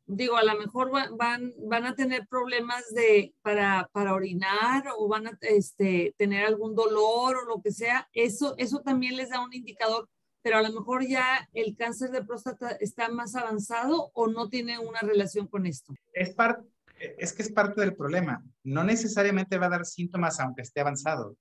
digo, 0.06 0.36
a 0.36 0.44
lo 0.44 0.58
mejor 0.58 0.90
van, 1.16 1.52
van 1.58 1.84
a 1.84 1.94
tener 1.94 2.26
problemas 2.28 2.88
de, 2.94 3.34
para, 3.42 3.88
para 3.92 4.14
orinar 4.14 4.84
o 4.96 5.08
van 5.08 5.26
a 5.26 5.38
este, 5.40 6.14
tener 6.16 6.46
algún 6.46 6.74
dolor 6.74 7.36
o 7.36 7.44
lo 7.44 7.60
que 7.60 7.72
sea, 7.72 8.08
eso, 8.12 8.54
eso 8.58 8.80
también 8.80 9.16
les 9.16 9.30
da 9.30 9.44
un 9.44 9.52
indicador, 9.52 10.08
pero 10.42 10.58
a 10.58 10.62
lo 10.62 10.72
mejor 10.72 11.06
ya 11.06 11.48
el 11.52 11.76
cáncer 11.76 12.10
de 12.10 12.24
próstata 12.24 12.70
está 12.80 13.08
más 13.08 13.34
avanzado 13.34 14.10
o 14.14 14.28
no 14.28 14.48
tiene 14.48 14.78
una 14.78 15.00
relación 15.00 15.48
con 15.48 15.66
esto. 15.66 15.92
Es, 16.12 16.34
par, 16.34 16.62
es 16.98 17.32
que 17.32 17.42
es 17.42 17.50
parte 17.50 17.80
del 17.80 17.96
problema. 17.96 18.44
No 18.62 18.84
necesariamente 18.84 19.58
va 19.58 19.66
a 19.66 19.70
dar 19.70 19.84
síntomas 19.84 20.38
aunque 20.38 20.62
esté 20.62 20.80
avanzado. 20.80 21.36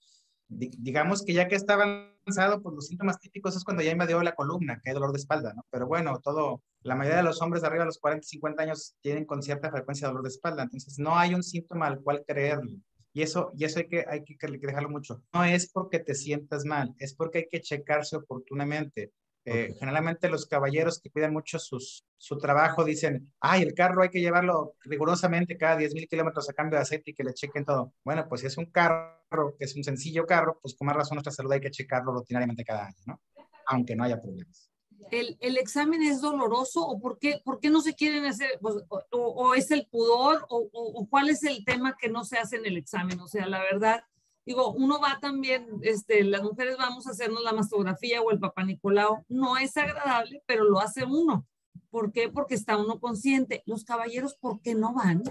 Digamos 0.48 1.24
que 1.24 1.34
ya 1.34 1.48
que 1.48 1.56
está 1.56 1.74
avanzado, 1.74 2.62
pues 2.62 2.76
los 2.76 2.88
síntomas 2.88 3.20
típicos 3.20 3.56
es 3.56 3.64
cuando 3.64 3.84
ya 3.84 3.92
invadió 3.92 4.22
la 4.22 4.36
columna, 4.36 4.80
que 4.84 4.90
hay 4.90 4.94
dolor 4.94 5.12
de 5.12 5.20
espalda, 5.20 5.54
¿no? 5.54 5.66
Pero 5.70 5.88
bueno, 5.88 6.20
todo, 6.20 6.62
la 6.82 6.96
mayoría 6.96 7.18
de 7.18 7.24
los 7.24 7.42
hombres 7.42 7.62
de 7.62 7.68
arriba 7.68 7.84
de 7.84 7.88
los 7.88 8.00
40, 8.00 8.28
50 8.28 8.64
años 8.64 8.96
tienen 9.02 9.26
con 9.26 9.42
cierta 9.42 9.72
frecuencia 9.72 10.08
dolor 10.08 10.24
de 10.24 10.30
espalda, 10.30 10.64
entonces 10.64 11.00
no 11.00 11.18
hay 11.18 11.34
un 11.34 11.44
síntoma 11.44 11.88
al 11.88 12.02
cual 12.02 12.24
creerle. 12.28 12.80
Y 13.14 13.22
eso, 13.22 13.52
y 13.56 13.64
eso 13.64 13.80
hay, 13.80 13.88
que, 13.88 14.06
hay 14.10 14.26
que, 14.26 14.36
dejarlo 14.38 14.90
mucho. 14.90 15.24
No 15.34 15.46
es 15.46 15.72
porque 15.72 16.00
te 16.00 16.14
sientas 16.14 16.66
mal, 16.66 16.94
es 17.00 17.16
porque 17.16 17.38
hay 17.40 17.48
que 17.50 17.62
checarse 17.62 18.18
oportunamente. 18.18 19.14
Eh, 19.46 19.66
okay. 19.66 19.76
Generalmente 19.80 20.30
los 20.30 20.48
caballeros 20.48 21.00
que 21.00 21.12
cuidan 21.12 21.32
mucho 21.32 21.60
sus, 21.60 22.06
su 22.18 22.38
trabajo 22.38 22.84
dicen, 22.84 23.32
ay, 23.40 23.62
el 23.62 23.74
carro 23.74 24.02
hay 24.02 24.10
que 24.10 24.20
llevarlo 24.20 24.76
rigurosamente 24.84 25.58
cada 25.58 25.78
10 25.78 25.94
mil 25.94 26.08
kilómetros 26.08 26.50
a 26.50 26.54
cambio 26.54 26.78
de 26.78 26.84
aceite 26.84 27.12
y 27.12 27.14
que 27.14 27.24
le 27.24 27.34
chequen 27.34 27.64
todo. 27.64 27.94
Bueno, 28.04 28.28
pues 28.28 28.42
si 28.42 28.48
es 28.48 28.58
un 28.58 28.66
carro, 28.66 29.56
que 29.58 29.66
es 29.66 29.76
un 29.76 29.84
sencillo 29.84 30.26
carro, 30.26 30.60
pues 30.62 30.76
con 30.76 30.88
más 30.88 30.96
razón 30.96 31.16
nuestra 31.16 31.32
salud 31.32 31.52
hay 31.52 31.62
que 31.62 31.72
checarlo 31.72 32.12
rutinariamente 32.12 32.66
cada 32.66 32.88
año, 32.88 32.98
¿no? 33.06 33.22
Aunque 33.68 33.96
no 33.96 34.04
haya 34.04 34.22
problemas. 34.22 34.72
¿El, 35.12 35.38
el 35.40 35.58
examen 35.58 36.02
es 36.02 36.22
doloroso 36.22 36.82
o 36.82 37.00
por 37.00 37.20
qué, 37.20 37.40
por 37.44 37.60
qué 37.60 37.70
no 37.70 37.82
se 37.82 37.94
quieren 37.94 38.26
hacer? 38.26 38.58
Pues, 38.60 38.76
o, 38.90 39.04
o, 39.12 39.54
es 39.54 39.70
el 39.70 39.86
pudor 39.86 40.46
o, 40.50 40.68
o 40.74 41.08
cuál 41.08 41.30
es 41.30 41.44
el 41.44 41.64
tema 41.64 41.96
que 42.00 42.10
no 42.10 42.24
se 42.24 42.38
hace 42.38 42.56
en 42.58 42.66
el 42.66 42.78
examen? 42.78 43.20
O 43.20 43.28
sea, 43.28 43.46
la 43.46 43.60
verdad, 43.60 44.04
digo, 44.46 44.72
uno 44.74 45.00
va 45.00 45.20
también, 45.20 45.68
este, 45.82 46.24
las 46.24 46.44
mujeres 46.44 46.78
vamos 46.78 47.08
a 47.08 47.12
hacernos 47.12 47.44
la 47.44 47.54
mastografía 47.54 48.22
o 48.22 48.32
el 48.32 48.40
papá 48.40 48.64
Nicolau, 48.64 49.26
no 49.28 49.58
es 49.58 49.76
agradable, 49.78 50.44
pero 50.46 50.64
lo 50.64 50.80
hace 50.80 51.04
uno. 51.04 51.48
¿Por 51.90 52.12
qué? 52.12 52.30
Porque 52.30 52.56
está 52.56 52.78
uno 52.78 53.00
consciente. 53.00 53.64
Los 53.66 53.84
caballeros, 53.84 54.36
¿por 54.36 54.62
qué 54.62 54.76
no 54.76 54.94
van? 54.94 55.24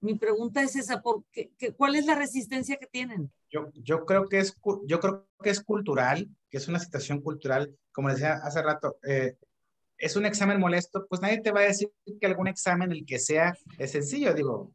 Mi 0.00 0.14
pregunta 0.14 0.62
es 0.62 0.76
esa, 0.76 1.02
¿por 1.02 1.24
qué, 1.30 1.52
qué, 1.58 1.74
¿cuál 1.74 1.94
es 1.94 2.06
la 2.06 2.14
resistencia 2.14 2.76
que 2.76 2.86
tienen? 2.86 3.30
Yo, 3.50 3.70
yo, 3.74 4.06
creo 4.06 4.28
que 4.28 4.38
es, 4.38 4.56
yo 4.86 5.00
creo 5.00 5.28
que 5.42 5.50
es 5.50 5.62
cultural, 5.62 6.28
que 6.48 6.56
es 6.56 6.68
una 6.68 6.78
situación 6.78 7.20
cultural, 7.20 7.76
como 7.92 8.08
decía 8.08 8.34
hace 8.42 8.62
rato, 8.62 8.96
eh, 9.02 9.36
es 9.98 10.16
un 10.16 10.24
examen 10.24 10.58
molesto, 10.58 11.06
pues 11.08 11.20
nadie 11.20 11.40
te 11.40 11.52
va 11.52 11.60
a 11.60 11.64
decir 11.64 11.92
que 12.18 12.26
algún 12.26 12.48
examen, 12.48 12.90
el 12.90 13.04
que 13.04 13.18
sea, 13.18 13.54
es 13.78 13.90
sencillo. 13.92 14.32
Digo, 14.32 14.72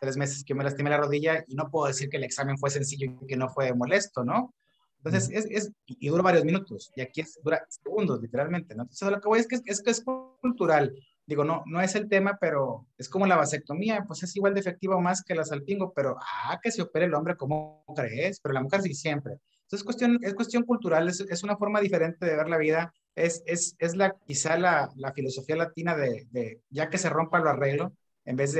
tres 0.00 0.16
meses 0.16 0.42
que 0.44 0.54
me 0.54 0.64
lastimé 0.64 0.90
la 0.90 0.96
rodilla 0.96 1.44
y 1.46 1.54
no 1.54 1.70
puedo 1.70 1.86
decir 1.86 2.08
que 2.08 2.16
el 2.16 2.24
examen 2.24 2.58
fue 2.58 2.70
sencillo 2.70 3.12
y 3.22 3.26
que 3.26 3.36
no 3.36 3.48
fue 3.48 3.72
molesto, 3.74 4.24
¿no? 4.24 4.54
Entonces, 5.02 5.30
es, 5.32 5.46
es, 5.50 5.72
y 5.86 6.08
dura 6.08 6.22
varios 6.22 6.44
minutos, 6.44 6.92
y 6.94 7.00
aquí 7.00 7.22
es, 7.22 7.40
dura 7.42 7.64
segundos, 7.68 8.20
literalmente, 8.20 8.74
¿no? 8.74 8.82
Entonces, 8.82 9.10
lo 9.10 9.20
que 9.20 9.28
voy 9.28 9.40
es 9.40 9.48
que 9.48 9.56
es, 9.64 9.82
que 9.82 9.90
es 9.90 10.04
cultural. 10.40 10.94
Digo, 11.24 11.42
no, 11.44 11.62
no 11.66 11.80
es 11.80 11.94
el 11.94 12.08
tema, 12.08 12.36
pero 12.38 12.86
es 12.98 13.08
como 13.08 13.26
la 13.26 13.36
vasectomía, 13.36 14.04
pues 14.06 14.22
es 14.22 14.36
igual 14.36 14.52
de 14.52 14.60
efectiva 14.60 14.96
o 14.96 15.00
más 15.00 15.22
que 15.22 15.34
la 15.34 15.44
salpingo, 15.44 15.92
pero, 15.94 16.16
ah, 16.20 16.58
que 16.62 16.70
se 16.70 16.82
opere 16.82 17.06
el 17.06 17.14
hombre, 17.14 17.36
¿cómo 17.36 17.82
crees? 17.96 18.40
Pero 18.40 18.52
la 18.52 18.62
mujer 18.62 18.82
sí 18.82 18.92
siempre. 18.92 19.34
Entonces, 19.34 19.80
es 19.80 19.84
cuestión, 19.84 20.18
es 20.22 20.34
cuestión 20.34 20.64
cultural, 20.64 21.08
es, 21.08 21.20
es 21.20 21.42
una 21.44 21.56
forma 21.56 21.80
diferente 21.80 22.26
de 22.26 22.36
ver 22.36 22.48
la 22.48 22.58
vida, 22.58 22.92
es, 23.14 23.42
es, 23.46 23.76
es 23.78 23.96
la, 23.96 24.16
quizá 24.26 24.58
la, 24.58 24.90
la 24.96 25.12
filosofía 25.12 25.56
latina 25.56 25.96
de, 25.96 26.26
de, 26.30 26.60
ya 26.68 26.90
que 26.90 26.98
se 26.98 27.08
rompa 27.08 27.38
lo 27.38 27.48
arreglo, 27.48 27.94
en 28.30 28.36
vez 28.36 28.52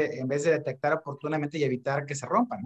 de, 0.44 0.50
detectar 0.50 0.92
oportunamente 0.92 1.58
y 1.58 1.64
evitar 1.64 2.04
que 2.04 2.14
se 2.14 2.26
rompan. 2.26 2.60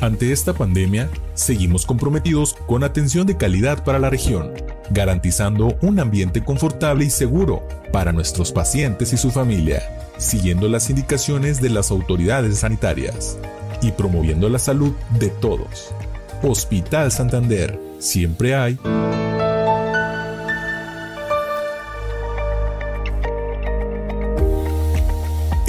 Ante 0.00 0.32
esta 0.32 0.52
pandemia, 0.52 1.08
seguimos 1.34 1.86
comprometidos 1.86 2.54
con 2.66 2.82
atención 2.82 3.24
de 3.24 3.36
calidad 3.36 3.84
para 3.84 4.00
la 4.00 4.10
región, 4.10 4.52
garantizando 4.90 5.78
un 5.80 6.00
ambiente 6.00 6.42
confortable 6.42 7.04
y 7.04 7.10
seguro 7.10 7.62
para 7.92 8.12
nuestros 8.12 8.50
pacientes 8.50 9.12
y 9.12 9.16
su 9.16 9.30
familia, 9.30 9.80
siguiendo 10.18 10.68
las 10.68 10.90
indicaciones 10.90 11.60
de 11.60 11.70
las 11.70 11.92
autoridades 11.92 12.58
sanitarias 12.58 13.38
y 13.80 13.92
promoviendo 13.92 14.48
la 14.48 14.58
salud 14.58 14.92
de 15.20 15.28
todos. 15.28 15.94
Hospital 16.42 17.12
Santander, 17.12 17.78
siempre 18.00 18.56
hay... 18.56 18.78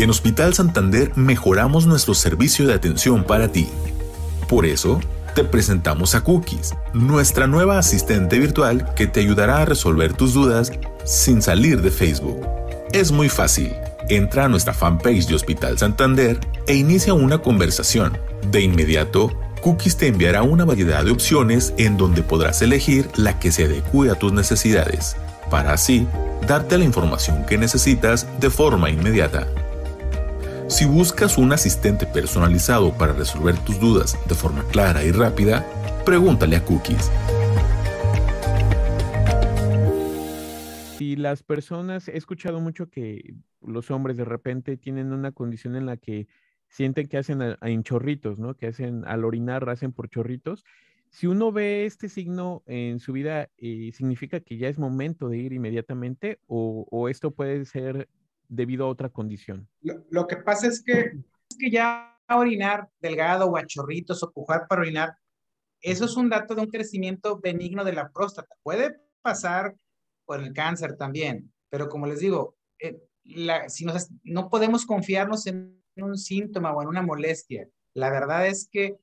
En 0.04 0.10
Hospital 0.10 0.54
Santander 0.54 1.14
mejoramos 1.16 1.86
nuestro 1.86 2.14
servicio 2.14 2.68
de 2.68 2.74
atención 2.74 3.24
para 3.24 3.54
ti. 3.54 3.70
Por 4.50 4.66
eso, 4.66 5.00
te 5.34 5.46
presentamos 5.46 6.14
a 6.14 6.26
Cookies, 6.26 6.74
nuestra 6.92 7.48
nueva 7.48 7.80
asistente 7.80 8.38
virtual 8.38 8.94
que 8.96 9.08
te 9.08 9.22
ayudará 9.22 9.62
a 9.62 9.66
resolver 9.66 10.12
tus 10.12 10.34
dudas 10.34 10.74
sin 11.06 11.42
salir 11.42 11.82
de 11.82 11.90
Facebook. 11.90 12.46
Es 12.92 13.14
muy 13.14 13.30
fácil. 13.30 13.72
Entra 14.10 14.44
a 14.44 14.50
nuestra 14.50 14.74
fanpage 14.74 15.26
de 15.28 15.36
Hospital 15.36 15.78
Santander 15.78 16.38
e 16.68 16.76
inicia 16.76 17.14
una 17.14 17.38
conversación. 17.38 18.18
De 18.52 18.60
inmediato, 18.60 19.32
Cookies 19.62 19.96
te 19.96 20.08
enviará 20.08 20.44
una 20.44 20.66
variedad 20.66 21.06
de 21.06 21.12
opciones 21.12 21.74
en 21.78 21.96
donde 21.96 22.24
podrás 22.24 22.62
elegir 22.62 23.08
la 23.16 23.40
que 23.40 23.54
se 23.54 23.64
adecue 23.64 24.12
a 24.12 24.16
tus 24.16 24.34
necesidades, 24.34 25.16
para 25.50 25.72
así 25.72 26.06
darte 26.46 26.78
la 26.78 26.84
información 26.84 27.46
que 27.46 27.58
necesitas 27.58 28.28
de 28.42 28.50
forma 28.50 28.90
inmediata. 28.90 29.48
Si 30.67 30.86
buscas 30.86 31.38
un 31.38 31.51
asistente 31.51 32.05
personalizado 32.05 32.98
para 32.98 33.13
resolver 33.13 33.58
tus 33.60 33.79
dudas 33.79 34.17
de 34.27 34.34
forma 34.34 34.65
clara 34.70 35.03
y 35.03 35.12
rápida, 35.12 35.65
pregúntale 36.05 36.55
a 36.55 36.63
Cookies. 36.63 37.12
Si 40.98 41.15
las 41.15 41.43
personas, 41.43 42.08
he 42.08 42.17
escuchado 42.17 42.60
mucho 42.60 42.89
que 42.89 43.36
los 43.62 43.91
hombres 43.91 44.17
de 44.17 44.25
repente 44.25 44.77
tienen 44.77 45.12
una 45.12 45.32
condición 45.32 45.75
en 45.75 45.86
la 45.86 45.98
que 45.98 46.27
sienten 46.70 47.08
que 47.08 47.17
hacen 47.17 47.41
en 47.62 47.84
chorritos, 47.84 48.39
¿no? 48.39 48.55
Que 48.55 48.67
hacen 48.67 49.03
al 49.05 49.25
orinar, 49.25 49.70
hacen 49.70 49.91
por 49.91 50.10
chorritos. 50.10 50.63
Si 51.10 51.27
uno 51.27 51.51
ve 51.51 51.86
este 51.86 52.10
signo 52.10 52.63
en 52.65 53.00
su 53.00 53.13
vida, 53.13 53.50
eh, 53.58 53.91
¿significa 53.93 54.39
que 54.39 54.58
ya 54.58 54.70
es 54.70 54.79
momento 54.79 55.29
de 55.29 55.38
ir 55.38 55.53
inmediatamente 55.53 56.39
o 56.48 57.10
esto 57.10 57.32
puede 57.32 57.65
ser 57.65 58.08
debido 58.56 58.86
a 58.86 58.90
otra 58.90 59.10
condición? 59.10 59.68
Lo, 59.82 60.28
que 60.28 60.38
pasa 60.38 60.68
es 60.68 60.84
que, 60.84 61.00
es 61.50 61.58
que 61.58 61.72
ya 61.72 62.18
orinar 62.30 62.90
delgado 63.00 63.48
o 63.48 63.58
a 63.58 63.66
chorritos 63.66 64.24
o 64.24 64.32
pujar 64.32 64.68
para 64.68 64.82
orinar, 64.82 65.18
eso 65.82 66.06
es 66.06 66.16
un 66.16 66.30
dato 66.30 66.56
de 66.56 66.62
un 66.62 66.70
crecimiento 66.70 67.40
benigno 67.40 67.84
de 67.84 67.94
la 67.94 68.10
próstata. 68.10 68.56
Puede 68.64 69.00
pasar 69.22 69.76
por 70.26 70.42
el 70.42 70.54
cáncer 70.54 70.96
también, 70.96 71.52
pero 71.70 71.90
como 71.90 72.08
les 72.08 72.20
digo, 72.20 72.56
eh, 72.80 72.98
si 73.68 73.86
no 74.24 74.50
podemos 74.50 74.86
confiarnos 74.86 75.48
en 75.48 75.82
un 75.96 76.18
síntoma 76.18 76.74
o 76.74 76.82
en 76.82 76.88
una 76.88 77.02
molestia. 77.02 77.68
La 77.94 78.10
verdad 78.10 78.48
es 78.48 78.68
que 78.72 78.98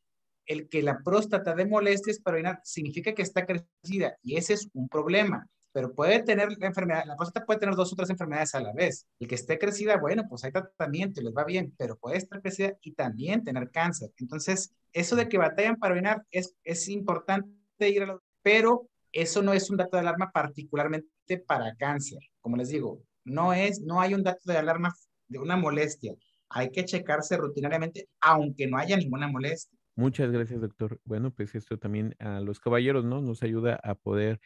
el 0.46 0.68
que 0.68 0.82
la 0.82 0.98
próstata 1.04 1.54
dé 1.54 1.64
molestias 1.64 2.18
para 2.18 2.36
orinar 2.36 2.60
significa 2.64 3.14
que 3.14 3.22
está 3.22 3.46
crecida 3.46 4.16
y 4.22 4.36
ese 4.36 4.54
es 4.54 4.68
un 4.72 4.88
problema 4.88 5.46
pero 5.72 5.94
puede 5.94 6.22
tener 6.22 6.48
la 6.58 6.66
enfermedad, 6.66 7.04
la 7.06 7.16
próstata 7.16 7.46
puede 7.46 7.60
tener 7.60 7.74
dos 7.74 7.92
o 7.92 7.96
tres 7.96 8.10
enfermedades 8.10 8.54
a 8.54 8.60
la 8.60 8.72
vez. 8.72 9.06
El 9.18 9.28
que 9.28 9.34
esté 9.34 9.58
crecida, 9.58 9.96
bueno, 9.98 10.24
pues 10.28 10.44
hay 10.44 10.52
tratamiento 10.52 11.20
y 11.20 11.24
les 11.24 11.34
va 11.34 11.44
bien, 11.44 11.74
pero 11.76 11.96
puede 11.96 12.18
estar 12.18 12.40
crecida 12.40 12.74
y 12.82 12.92
también 12.92 13.44
tener 13.44 13.70
cáncer. 13.70 14.10
Entonces, 14.18 14.72
eso 14.92 15.16
de 15.16 15.28
que 15.28 15.38
batallan 15.38 15.76
para 15.76 15.92
orinar 15.92 16.24
es, 16.30 16.54
es 16.64 16.88
importante 16.88 17.50
ir 17.88 18.02
a 18.02 18.06
la... 18.06 18.18
Pero 18.42 18.88
eso 19.12 19.42
no 19.42 19.52
es 19.52 19.70
un 19.70 19.76
dato 19.76 19.96
de 19.96 20.00
alarma 20.00 20.30
particularmente 20.32 21.38
para 21.46 21.74
cáncer. 21.76 22.20
Como 22.40 22.56
les 22.56 22.68
digo, 22.68 23.02
no 23.24 23.52
es, 23.52 23.80
no 23.80 24.00
hay 24.00 24.14
un 24.14 24.22
dato 24.22 24.40
de 24.44 24.58
alarma 24.58 24.94
de 25.28 25.38
una 25.38 25.56
molestia. 25.56 26.14
Hay 26.48 26.70
que 26.70 26.84
checarse 26.84 27.36
rutinariamente, 27.36 28.08
aunque 28.20 28.66
no 28.66 28.76
haya 28.76 28.96
ninguna 28.96 29.28
molestia. 29.28 29.78
Muchas 29.94 30.30
gracias, 30.32 30.60
doctor. 30.60 30.98
Bueno, 31.04 31.30
pues 31.30 31.54
esto 31.54 31.78
también 31.78 32.16
a 32.18 32.40
los 32.40 32.58
caballeros, 32.58 33.04
¿no? 33.04 33.20
Nos 33.20 33.42
ayuda 33.42 33.78
a 33.82 33.94
poder 33.94 34.40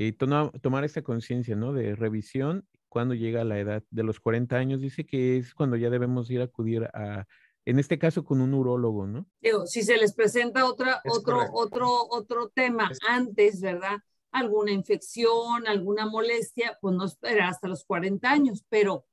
y 0.00 0.12
tomar 0.12 0.84
esta 0.84 1.02
conciencia, 1.02 1.56
¿no? 1.56 1.72
De 1.72 1.96
revisión 1.96 2.64
cuando 2.88 3.16
llega 3.16 3.42
la 3.42 3.58
edad 3.58 3.82
de 3.90 4.04
los 4.04 4.20
40 4.20 4.54
años, 4.54 4.80
dice 4.80 5.04
que 5.04 5.38
es 5.38 5.54
cuando 5.54 5.76
ya 5.76 5.90
debemos 5.90 6.30
ir 6.30 6.40
a 6.40 6.44
acudir 6.44 6.84
a, 6.94 7.26
en 7.64 7.80
este 7.80 7.98
caso 7.98 8.24
con 8.24 8.40
un 8.40 8.54
urólogo, 8.54 9.08
¿no? 9.08 9.26
Digo, 9.40 9.66
si 9.66 9.82
se 9.82 9.96
les 9.96 10.14
presenta 10.14 10.66
otra, 10.66 11.02
otro, 11.04 11.40
otro, 11.52 12.06
otro 12.10 12.48
tema 12.48 12.92
antes, 13.08 13.60
¿verdad? 13.60 13.98
Alguna 14.30 14.70
infección, 14.70 15.66
alguna 15.66 16.06
molestia, 16.06 16.78
pues 16.80 16.94
no 16.94 17.04
espera 17.04 17.48
hasta 17.48 17.66
los 17.66 17.84
40 17.84 18.30
años, 18.30 18.64
pero, 18.68 19.04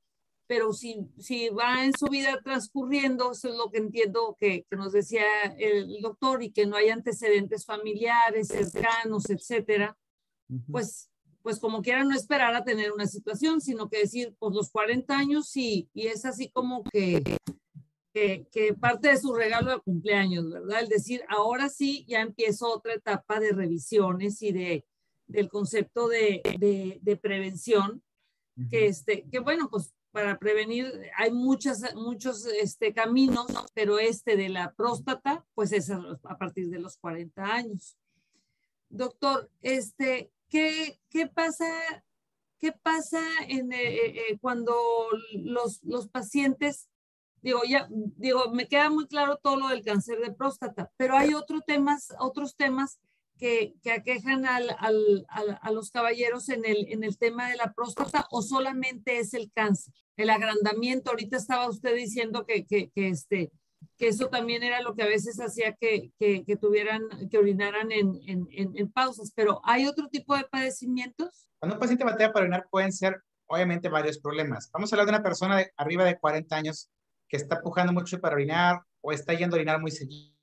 pero 0.46 0.72
si, 0.72 1.10
si 1.18 1.48
va 1.48 1.84
en 1.84 1.94
su 1.98 2.06
vida 2.06 2.40
transcurriendo, 2.44 3.32
eso 3.32 3.48
es 3.48 3.56
lo 3.56 3.72
que 3.72 3.78
entiendo 3.78 4.36
que, 4.38 4.64
que 4.70 4.76
nos 4.76 4.92
decía 4.92 5.24
el 5.58 6.00
doctor, 6.00 6.44
y 6.44 6.52
que 6.52 6.64
no 6.64 6.76
hay 6.76 6.90
antecedentes 6.90 7.64
familiares, 7.64 8.46
cercanos, 8.46 9.28
etcétera, 9.30 9.98
pues, 10.70 11.10
pues 11.42 11.58
como 11.60 11.82
quiera 11.82 12.04
no 12.04 12.14
esperar 12.14 12.54
a 12.54 12.64
tener 12.64 12.92
una 12.92 13.06
situación, 13.06 13.60
sino 13.60 13.88
que 13.88 13.98
decir, 13.98 14.34
pues 14.38 14.54
los 14.54 14.70
40 14.70 15.16
años 15.16 15.48
sí, 15.48 15.88
y 15.94 16.06
es 16.08 16.24
así 16.24 16.50
como 16.50 16.82
que, 16.84 17.22
que, 18.12 18.46
que, 18.50 18.74
parte 18.74 19.08
de 19.08 19.16
su 19.16 19.34
regalo 19.34 19.70
de 19.70 19.80
cumpleaños, 19.80 20.50
¿verdad? 20.50 20.80
El 20.80 20.88
decir, 20.88 21.22
ahora 21.28 21.68
sí 21.68 22.04
ya 22.08 22.20
empiezo 22.20 22.72
otra 22.72 22.94
etapa 22.94 23.38
de 23.40 23.52
revisiones 23.52 24.42
y 24.42 24.52
de, 24.52 24.84
del 25.26 25.48
concepto 25.48 26.08
de, 26.08 26.42
de, 26.58 26.98
de 27.02 27.16
prevención, 27.16 28.02
que, 28.70 28.86
este, 28.86 29.28
que 29.30 29.38
bueno, 29.38 29.68
pues 29.70 29.94
para 30.12 30.38
prevenir 30.38 30.90
hay 31.18 31.30
muchas, 31.30 31.94
muchos 31.94 32.46
este, 32.46 32.94
caminos, 32.94 33.46
pero 33.74 33.98
este 33.98 34.34
de 34.36 34.48
la 34.48 34.72
próstata, 34.72 35.44
pues 35.54 35.72
es 35.72 35.90
a, 35.90 36.00
a 36.24 36.38
partir 36.38 36.70
de 36.70 36.78
los 36.78 36.96
40 36.96 37.44
años. 37.44 37.98
Doctor, 38.88 39.50
este, 39.60 40.32
¿qué, 40.48 40.98
qué 41.10 41.26
pasa, 41.26 41.66
qué 42.58 42.72
pasa 42.72 43.22
en, 43.48 43.72
eh, 43.72 43.94
eh, 43.94 44.14
eh, 44.30 44.38
cuando 44.40 44.74
los, 45.32 45.82
los 45.82 46.08
pacientes, 46.08 46.88
digo, 47.42 47.60
ya, 47.68 47.88
digo, 47.90 48.50
me 48.52 48.68
queda 48.68 48.90
muy 48.90 49.06
claro 49.06 49.38
todo 49.42 49.56
lo 49.56 49.68
del 49.68 49.84
cáncer 49.84 50.18
de 50.20 50.32
próstata, 50.32 50.90
pero 50.96 51.16
hay 51.16 51.34
otros 51.34 51.62
temas, 51.66 52.08
otros 52.18 52.56
temas 52.56 52.98
que, 53.38 53.74
que 53.82 53.92
aquejan 53.92 54.46
al, 54.46 54.74
al, 54.78 55.26
a 55.60 55.70
los 55.70 55.90
caballeros 55.90 56.48
en 56.48 56.64
el, 56.64 56.86
en 56.88 57.04
el 57.04 57.18
tema 57.18 57.50
de 57.50 57.56
la 57.56 57.72
próstata 57.74 58.26
o 58.30 58.40
solamente 58.42 59.18
es 59.18 59.34
el 59.34 59.52
cáncer, 59.52 59.92
el 60.16 60.30
agrandamiento. 60.30 61.10
Ahorita 61.10 61.36
estaba 61.36 61.68
usted 61.68 61.94
diciendo 61.94 62.46
que, 62.46 62.64
que, 62.64 62.90
que 62.90 63.08
este, 63.08 63.50
que 63.96 64.08
eso 64.08 64.28
también 64.28 64.62
era 64.62 64.80
lo 64.82 64.94
que 64.94 65.02
a 65.02 65.06
veces 65.06 65.38
hacía 65.40 65.74
que, 65.74 66.12
que, 66.18 66.44
que 66.44 66.56
tuvieran, 66.56 67.02
que 67.30 67.38
orinaran 67.38 67.92
en, 67.92 68.20
en, 68.26 68.48
en, 68.50 68.92
pausas, 68.92 69.32
pero 69.34 69.60
¿hay 69.64 69.86
otro 69.86 70.08
tipo 70.08 70.36
de 70.36 70.44
padecimientos? 70.44 71.48
Cuando 71.58 71.76
un 71.76 71.80
paciente 71.80 72.04
batea 72.04 72.32
para 72.32 72.44
orinar 72.44 72.66
pueden 72.70 72.92
ser 72.92 73.20
obviamente 73.46 73.88
varios 73.88 74.18
problemas. 74.18 74.70
Vamos 74.72 74.92
a 74.92 74.96
hablar 74.96 75.06
de 75.06 75.12
una 75.16 75.22
persona 75.22 75.56
de 75.58 75.72
arriba 75.76 76.04
de 76.04 76.18
40 76.18 76.56
años 76.56 76.90
que 77.28 77.36
está 77.36 77.60
pujando 77.60 77.92
mucho 77.92 78.20
para 78.20 78.34
orinar 78.34 78.80
o 79.00 79.12
está 79.12 79.34
yendo 79.34 79.56
a 79.56 79.58
orinar 79.58 79.80
muy 79.80 79.90
seguido 79.90 80.34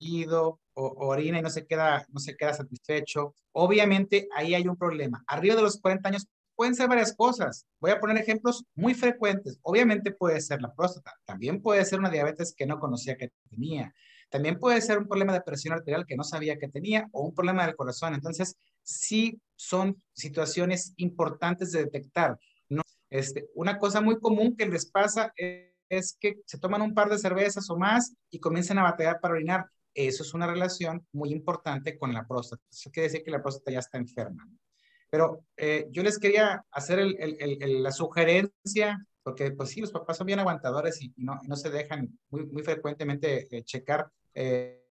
o, 0.00 0.60
o, 0.74 1.08
orina 1.08 1.38
y 1.38 1.42
no 1.42 1.50
se 1.50 1.66
queda 1.66 2.06
no 2.10 2.20
se 2.20 2.36
queda 2.36 2.54
satisfecho. 2.54 3.34
Obviamente 3.52 4.28
ahí 4.34 4.54
hay 4.54 4.68
un 4.68 4.76
problema. 4.76 5.24
Arriba 5.26 5.56
de 5.56 5.62
los 5.62 5.80
40 5.80 6.08
años 6.08 6.26
pueden 6.58 6.74
ser 6.74 6.88
varias 6.88 7.14
cosas. 7.14 7.68
Voy 7.78 7.92
a 7.92 8.00
poner 8.00 8.16
ejemplos 8.16 8.64
muy 8.74 8.92
frecuentes. 8.92 9.60
Obviamente 9.62 10.10
puede 10.10 10.40
ser 10.40 10.60
la 10.60 10.74
próstata, 10.74 11.14
también 11.24 11.62
puede 11.62 11.84
ser 11.84 12.00
una 12.00 12.10
diabetes 12.10 12.52
que 12.52 12.66
no 12.66 12.80
conocía 12.80 13.16
que 13.16 13.30
tenía, 13.48 13.94
también 14.28 14.58
puede 14.58 14.80
ser 14.80 14.98
un 14.98 15.06
problema 15.06 15.32
de 15.32 15.40
presión 15.40 15.74
arterial 15.74 16.04
que 16.04 16.16
no 16.16 16.24
sabía 16.24 16.58
que 16.58 16.66
tenía 16.66 17.08
o 17.12 17.22
un 17.22 17.32
problema 17.32 17.64
del 17.64 17.76
corazón. 17.76 18.12
Entonces, 18.12 18.56
sí 18.82 19.40
son 19.54 20.02
situaciones 20.12 20.94
importantes 20.96 21.70
de 21.70 21.84
detectar. 21.84 22.36
¿no? 22.68 22.82
Este, 23.08 23.48
una 23.54 23.78
cosa 23.78 24.00
muy 24.00 24.18
común 24.18 24.56
que 24.56 24.66
les 24.66 24.90
pasa 24.90 25.32
es, 25.36 26.16
que 26.18 26.40
se 26.44 26.58
toman 26.58 26.82
un 26.82 26.92
par 26.92 27.08
de 27.08 27.18
cervezas 27.18 27.70
o 27.70 27.78
más 27.78 28.14
y 28.30 28.40
comienzan 28.40 28.78
a 28.78 28.82
batear 28.82 29.20
para 29.20 29.34
orinar. 29.34 29.64
Eso 29.94 30.24
es 30.24 30.34
una 30.34 30.48
relación 30.48 31.06
muy 31.12 31.30
importante 31.30 31.96
con 31.96 32.12
la 32.12 32.26
próstata. 32.26 32.64
Eso 32.68 32.90
quiere 32.90 33.08
decir 33.08 33.22
que 33.24 33.30
la 33.30 33.40
próstata 33.40 33.70
ya 33.70 33.78
está 33.78 33.96
enferma. 33.96 34.44
Pero 35.10 35.44
eh, 35.56 35.86
yo 35.90 36.02
les 36.02 36.18
quería 36.18 36.64
hacer 36.70 36.98
el, 36.98 37.16
el, 37.18 37.82
la 37.82 37.92
sugerencia, 37.92 39.04
porque 39.22 39.50
pues 39.52 39.70
sí, 39.70 39.80
los 39.80 39.92
papás 39.92 40.16
son 40.16 40.26
bien 40.26 40.38
aguantadores 40.38 41.00
y, 41.02 41.12
no, 41.16 41.40
no, 41.46 41.56
se 41.56 41.70
dejan 41.70 42.18
muy, 42.30 42.46
muy 42.46 42.62
frecuentemente 42.62 43.48
eh, 43.50 43.62
checar. 43.64 44.10
Eh, 44.34 44.84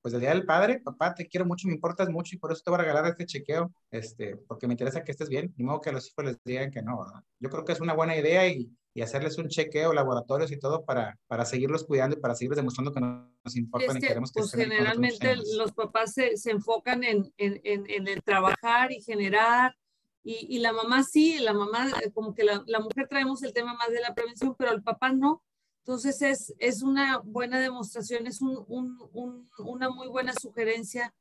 pues 0.00 0.12
el 0.14 0.20
Día 0.20 0.30
del 0.30 0.44
Padre, 0.44 0.80
papá, 0.80 1.14
te 1.14 1.28
quiero 1.28 1.46
mucho, 1.46 1.68
me 1.68 1.74
importas 1.74 2.08
mucho 2.08 2.34
y 2.34 2.38
por 2.38 2.50
eso 2.50 2.62
te 2.64 2.70
voy 2.70 2.80
a 2.80 2.82
regalar 2.82 3.06
este 3.06 3.24
chequeo, 3.24 3.72
este, 3.90 4.36
porque 4.36 4.66
me 4.66 4.74
interesa 4.74 5.04
que 5.04 5.12
estés 5.12 5.28
bien, 5.28 5.54
ni 5.56 5.64
modo 5.64 5.80
que 5.80 5.92
los 5.92 6.08
hijos 6.08 6.24
les 6.24 6.42
digan 6.44 6.72
que 6.72 6.82
no, 6.82 6.98
¿verdad? 6.98 7.22
Yo 7.38 7.48
creo 7.48 7.64
que 7.64 7.72
es 7.72 7.80
una 7.80 7.94
buena 7.94 8.16
idea 8.16 8.48
y, 8.48 8.68
y 8.94 9.00
hacerles 9.00 9.38
un 9.38 9.48
chequeo, 9.48 9.92
laboratorios 9.92 10.52
y 10.52 10.58
todo 10.58 10.84
para, 10.84 11.18
para 11.26 11.44
seguirlos 11.44 11.84
cuidando 11.84 12.16
y 12.16 12.20
para 12.20 12.34
seguirles 12.34 12.58
demostrando 12.58 12.92
que 12.92 13.00
nos 13.00 13.56
importan 13.56 13.96
y, 13.96 14.00
queremos 14.00 14.32
que 14.32 14.40
pues 14.40 14.52
generalmente 14.52 15.34
los 15.56 15.72
papás 15.72 16.12
se, 16.12 16.36
se 16.36 16.50
enfocan 16.50 17.02
en, 17.02 17.32
en, 17.38 17.60
en, 17.64 18.08
el 18.08 18.22
trabajar 18.22 18.92
y 18.92 19.00
generar 19.00 19.74
y, 20.22 20.56
y, 20.56 20.58
la 20.58 20.72
mamá 20.72 21.02
sí, 21.02 21.38
la 21.40 21.52
mamá, 21.52 21.90
eh, 22.02 22.10
como 22.12 22.34
que 22.34 22.44
la, 22.44 22.62
la, 22.66 22.80
mujer 22.80 23.08
traemos 23.08 23.42
el 23.42 23.52
tema 23.52 23.74
más 23.74 23.90
de 23.90 24.00
la 24.00 24.14
prevención, 24.14 24.54
pero 24.56 24.70
el 24.70 24.82
papá 24.82 25.10
no. 25.10 25.42
Entonces 25.78 26.22
es, 26.22 26.54
es 26.60 26.82
una 26.82 27.18
buena 27.24 27.58
demostración, 27.58 28.28
es 28.28 28.40
un, 28.40 28.64
un, 28.68 28.98
un, 29.12 29.50
una 29.58 29.90
muy 29.90 30.06
buena 30.06 30.32
sugerencia, 30.32 31.12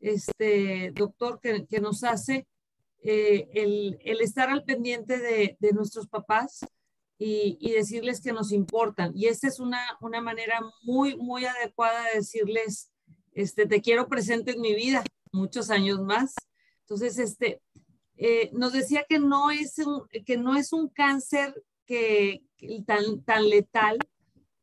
este 0.00 0.90
doctor, 0.94 1.38
que, 1.38 1.66
que 1.66 1.80
nos 1.80 2.02
hace 2.02 2.46
eh, 3.02 3.46
el, 3.52 3.98
el, 4.02 4.22
estar 4.22 4.48
al 4.48 4.64
pendiente 4.64 5.18
de, 5.18 5.58
de 5.60 5.72
nuestros 5.72 6.06
papás 6.06 6.60
y, 7.18 7.56
y, 7.60 7.72
decirles 7.72 8.20
que 8.20 8.32
nos 8.32 8.52
importan. 8.52 9.12
Y 9.14 9.26
esta 9.26 9.48
es 9.48 9.58
una, 9.58 9.80
una 10.00 10.20
manera 10.20 10.60
muy, 10.82 11.16
muy 11.16 11.44
adecuada 11.46 12.04
de 12.08 12.18
decirles, 12.18 12.90
este, 13.32 13.66
te 13.66 13.80
quiero 13.80 14.08
presente 14.08 14.52
en 14.52 14.60
mi 14.60 14.74
vida 14.74 15.02
muchos 15.32 15.70
años 15.70 16.00
más. 16.02 16.34
Entonces, 16.80 17.18
este, 17.18 17.60
eh, 18.16 18.50
nos 18.52 18.72
decía 18.72 19.04
que 19.08 19.18
no 19.18 19.50
es 19.50 19.78
un, 19.78 20.06
que 20.24 20.36
no 20.36 20.56
es 20.56 20.72
un 20.72 20.88
cáncer 20.88 21.54
que, 21.86 22.42
tan, 22.86 23.22
tan 23.22 23.48
letal, 23.48 23.98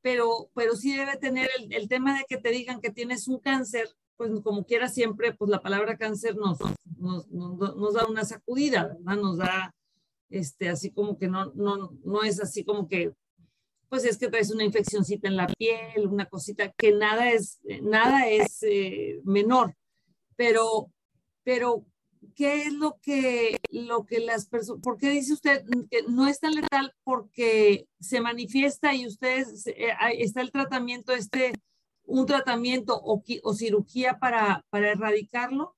pero, 0.02 0.50
pero 0.54 0.76
sí 0.76 0.96
debe 0.96 1.18
tener 1.18 1.50
el, 1.58 1.74
el, 1.74 1.88
tema 1.88 2.18
de 2.18 2.26
que 2.28 2.38
te 2.38 2.50
digan 2.50 2.82
que 2.82 2.92
tienes 2.92 3.28
un 3.28 3.39
cáncer, 3.39 3.89
pues 4.18 4.32
como 4.44 4.66
quiera 4.66 4.89
siempre, 4.89 5.34
pues 5.34 5.50
la 5.50 5.62
palabra 5.62 5.98
cáncer 5.98 6.36
nos, 6.36 6.60
nos, 6.98 7.28
nos, 7.30 7.76
nos 7.76 7.94
da 7.94 8.06
una 8.06 8.26
sacudida, 8.26 8.88
¿verdad? 9.00 9.22
Nos 9.22 9.38
da 9.38 9.74
este, 10.30 10.70
así 10.70 10.92
como 10.92 11.18
que 11.18 11.28
no, 11.28 11.54
no, 11.56 11.98
no 12.04 12.24
es 12.24 12.40
así 12.42 12.64
como 12.64 12.88
que, 12.88 13.14
pues 13.90 14.06
es 14.06 14.18
que 14.18 14.28
traes 14.28 14.52
una 14.52 14.64
infeccióncita 14.64 15.28
en 15.28 15.38
la 15.38 15.48
piel, 15.48 16.08
una 16.08 16.26
cosita 16.26 16.72
que 16.78 16.92
nada 16.92 17.32
es, 17.32 17.60
nada 17.82 18.28
es 18.28 18.64
eh, 18.64 19.22
menor, 19.24 19.76
pero, 20.36 20.92
pero, 21.44 21.86
¿qué 22.36 22.64
es 22.64 22.74
lo 22.74 23.00
que, 23.02 23.58
lo 23.70 24.06
que 24.06 24.20
las 24.20 24.48
personas, 24.48 24.82
por 24.82 24.98
qué 24.98 25.10
dice 25.10 25.34
usted 25.34 25.64
que 25.92 26.04
no 26.08 26.28
es 26.28 26.40
tan 26.40 26.54
letal? 26.54 26.94
Porque 27.04 27.88
se 28.00 28.22
manifiesta 28.22 28.96
y 28.96 29.06
ustedes, 29.06 29.68
eh, 29.68 29.94
está 30.18 30.42
el 30.42 30.52
tratamiento, 30.52 31.14
este, 31.14 31.54
un 32.06 32.26
tratamiento 32.26 33.00
o, 33.00 33.24
o 33.44 33.54
cirugía 33.54 34.20
para, 34.20 34.66
para 34.70 34.92
erradicarlo 34.92 35.76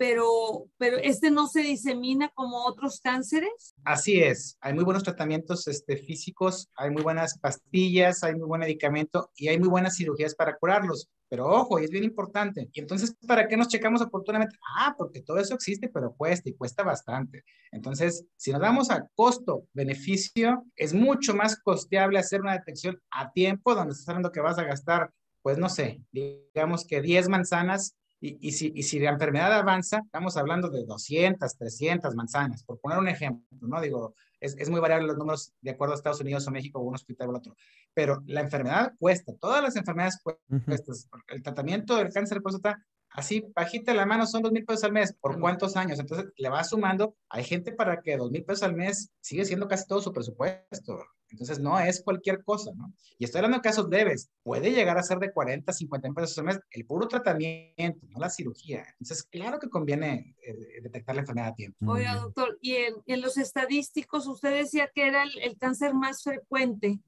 pero, 0.00 0.66
pero 0.78 0.96
este 0.96 1.30
no 1.30 1.46
se 1.46 1.60
disemina 1.60 2.30
como 2.30 2.64
otros 2.64 3.00
cánceres. 3.02 3.74
Así 3.84 4.22
es, 4.22 4.56
hay 4.62 4.72
muy 4.72 4.82
buenos 4.82 5.02
tratamientos 5.02 5.68
este, 5.68 5.98
físicos, 5.98 6.70
hay 6.74 6.88
muy 6.88 7.02
buenas 7.02 7.38
pastillas, 7.38 8.24
hay 8.24 8.34
muy 8.34 8.48
buen 8.48 8.62
medicamento 8.62 9.30
y 9.36 9.48
hay 9.48 9.58
muy 9.58 9.68
buenas 9.68 9.98
cirugías 9.98 10.34
para 10.34 10.56
curarlos. 10.56 11.10
Pero 11.28 11.48
ojo, 11.48 11.78
y 11.78 11.84
es 11.84 11.90
bien 11.90 12.04
importante. 12.04 12.70
Y 12.72 12.80
entonces, 12.80 13.14
¿para 13.26 13.46
qué 13.46 13.58
nos 13.58 13.68
checamos 13.68 14.00
oportunamente? 14.00 14.56
Ah, 14.78 14.94
porque 14.96 15.20
todo 15.20 15.36
eso 15.36 15.52
existe, 15.52 15.90
pero 15.90 16.14
cuesta 16.16 16.48
y 16.48 16.54
cuesta 16.54 16.82
bastante. 16.82 17.44
Entonces, 17.70 18.24
si 18.38 18.52
nos 18.52 18.62
damos 18.62 18.90
a 18.90 19.06
costo-beneficio, 19.14 20.64
es 20.76 20.94
mucho 20.94 21.34
más 21.34 21.60
costeable 21.60 22.18
hacer 22.18 22.40
una 22.40 22.54
detección 22.54 22.98
a 23.10 23.32
tiempo, 23.32 23.74
donde 23.74 23.92
estás 23.92 24.08
hablando 24.08 24.32
que 24.32 24.40
vas 24.40 24.56
a 24.56 24.64
gastar, 24.64 25.12
pues 25.42 25.58
no 25.58 25.68
sé, 25.68 26.00
digamos 26.10 26.86
que 26.86 27.02
10 27.02 27.28
manzanas 27.28 27.96
y, 28.20 28.48
y, 28.48 28.52
si, 28.52 28.72
y 28.74 28.82
si 28.82 28.98
la 28.98 29.10
enfermedad 29.10 29.52
avanza, 29.52 30.02
estamos 30.04 30.36
hablando 30.36 30.68
de 30.68 30.84
200, 30.84 31.56
300 31.56 32.14
manzanas, 32.14 32.62
por 32.64 32.78
poner 32.78 32.98
un 32.98 33.08
ejemplo, 33.08 33.46
¿no? 33.62 33.80
Digo, 33.80 34.14
es, 34.40 34.56
es, 34.58 34.68
muy 34.68 34.80
variable 34.80 35.06
los 35.06 35.16
números 35.16 35.54
de 35.60 35.70
acuerdo 35.70 35.94
a 35.94 35.96
Estados 35.96 36.20
Unidos 36.20 36.46
o 36.46 36.50
México 36.50 36.78
o 36.78 36.82
un 36.82 36.94
hospital 36.94 37.30
o 37.30 37.36
otro. 37.36 37.56
Pero 37.94 38.22
la 38.26 38.40
enfermedad 38.40 38.92
cuesta, 38.98 39.32
todas 39.40 39.62
las 39.62 39.76
enfermedades 39.76 40.20
cuestan. 40.22 41.00
El 41.28 41.42
tratamiento 41.42 41.96
del 41.96 42.12
cáncer 42.12 42.38
de 42.38 42.42
próstata, 42.42 42.86
así, 43.10 43.44
bajita 43.54 43.94
la 43.94 44.06
mano, 44.06 44.26
son 44.26 44.42
dos 44.42 44.52
mil 44.52 44.64
pesos 44.64 44.84
al 44.84 44.92
mes. 44.92 45.14
¿Por 45.20 45.40
cuántos 45.40 45.76
años? 45.76 45.98
Entonces 45.98 46.26
le 46.36 46.48
va 46.48 46.64
sumando. 46.64 47.16
Hay 47.28 47.44
gente 47.44 47.72
para 47.72 48.00
que 48.02 48.16
dos 48.16 48.30
mil 48.30 48.44
pesos 48.44 48.62
al 48.62 48.74
mes 48.74 49.10
sigue 49.20 49.44
siendo 49.44 49.68
casi 49.68 49.86
todo 49.86 50.00
su 50.00 50.12
presupuesto. 50.12 50.98
Entonces, 51.30 51.60
no 51.60 51.78
es 51.78 52.02
cualquier 52.02 52.42
cosa, 52.42 52.72
¿no? 52.74 52.92
Y 53.18 53.24
estoy 53.24 53.38
hablando 53.38 53.58
de 53.58 53.62
casos 53.62 53.88
leves. 53.88 54.30
Puede 54.42 54.72
llegar 54.72 54.98
a 54.98 55.02
ser 55.02 55.18
de 55.18 55.32
40, 55.32 55.72
50 55.72 56.12
pesos 56.12 56.38
al 56.38 56.44
mes 56.44 56.60
el 56.70 56.84
puro 56.84 57.06
tratamiento, 57.06 58.06
no 58.08 58.18
la 58.18 58.30
cirugía. 58.30 58.84
Entonces, 58.98 59.22
claro 59.22 59.58
que 59.58 59.68
conviene 59.68 60.34
eh, 60.42 60.80
detectar 60.82 61.14
la 61.14 61.20
enfermedad 61.20 61.50
a 61.50 61.54
tiempo. 61.54 61.78
Oiga, 61.86 62.16
doctor, 62.16 62.58
y 62.60 62.74
en, 62.74 62.94
en, 63.06 63.20
los 63.20 63.36
estadísticos, 63.38 64.26
usted 64.26 64.50
decía 64.50 64.90
que 64.92 65.06
era 65.06 65.22
el, 65.22 65.38
el 65.38 65.56
cáncer 65.56 65.94
más 65.94 66.22
frecuente, 66.24 66.98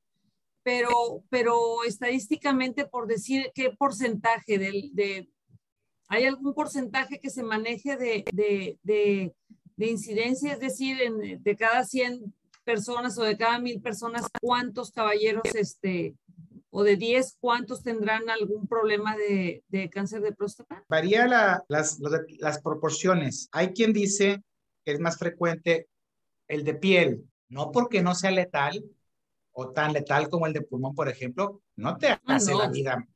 pero, 0.62 1.24
pero 1.28 1.82
estadísticamente, 1.84 2.86
por 2.86 3.08
decir 3.08 3.50
qué 3.54 3.70
porcentaje 3.76 4.58
del, 4.58 4.90
de, 4.92 5.28
¿hay 6.12 6.26
algún 6.26 6.52
porcentaje 6.52 7.18
que 7.18 7.30
se 7.30 7.42
maneje 7.42 7.96
de, 7.96 8.24
de, 8.34 8.78
de, 8.82 9.34
de 9.76 9.86
incidencia? 9.86 10.52
Es 10.52 10.60
decir, 10.60 11.00
en, 11.00 11.42
de 11.42 11.56
cada 11.56 11.84
100 11.84 12.34
personas 12.64 13.16
o 13.16 13.22
de 13.22 13.38
cada 13.38 13.58
mil 13.58 13.80
personas, 13.80 14.26
¿cuántos 14.38 14.92
caballeros 14.92 15.42
este, 15.54 16.14
o 16.68 16.82
de 16.84 16.96
10, 16.96 17.38
cuántos 17.40 17.82
tendrán 17.82 18.28
algún 18.28 18.68
problema 18.68 19.16
de, 19.16 19.64
de 19.68 19.88
cáncer 19.88 20.20
de 20.20 20.32
próstata? 20.32 20.84
Varía 20.86 21.26
la, 21.26 21.64
las, 21.68 21.98
las 22.38 22.60
proporciones. 22.60 23.48
Hay 23.50 23.68
quien 23.68 23.94
dice 23.94 24.42
que 24.84 24.92
es 24.92 25.00
más 25.00 25.16
frecuente 25.16 25.88
el 26.46 26.62
de 26.62 26.74
piel, 26.74 27.24
no 27.48 27.72
porque 27.72 28.02
no 28.02 28.14
sea 28.14 28.32
letal 28.32 28.84
o 29.52 29.70
tan 29.70 29.94
letal 29.94 30.28
como 30.28 30.46
el 30.46 30.52
de 30.52 30.60
pulmón, 30.60 30.94
por 30.94 31.08
ejemplo, 31.08 31.62
no 31.74 31.96
te 31.96 32.18
hace 32.26 32.52
no. 32.52 32.58
la 32.58 32.68
vida 32.68 33.08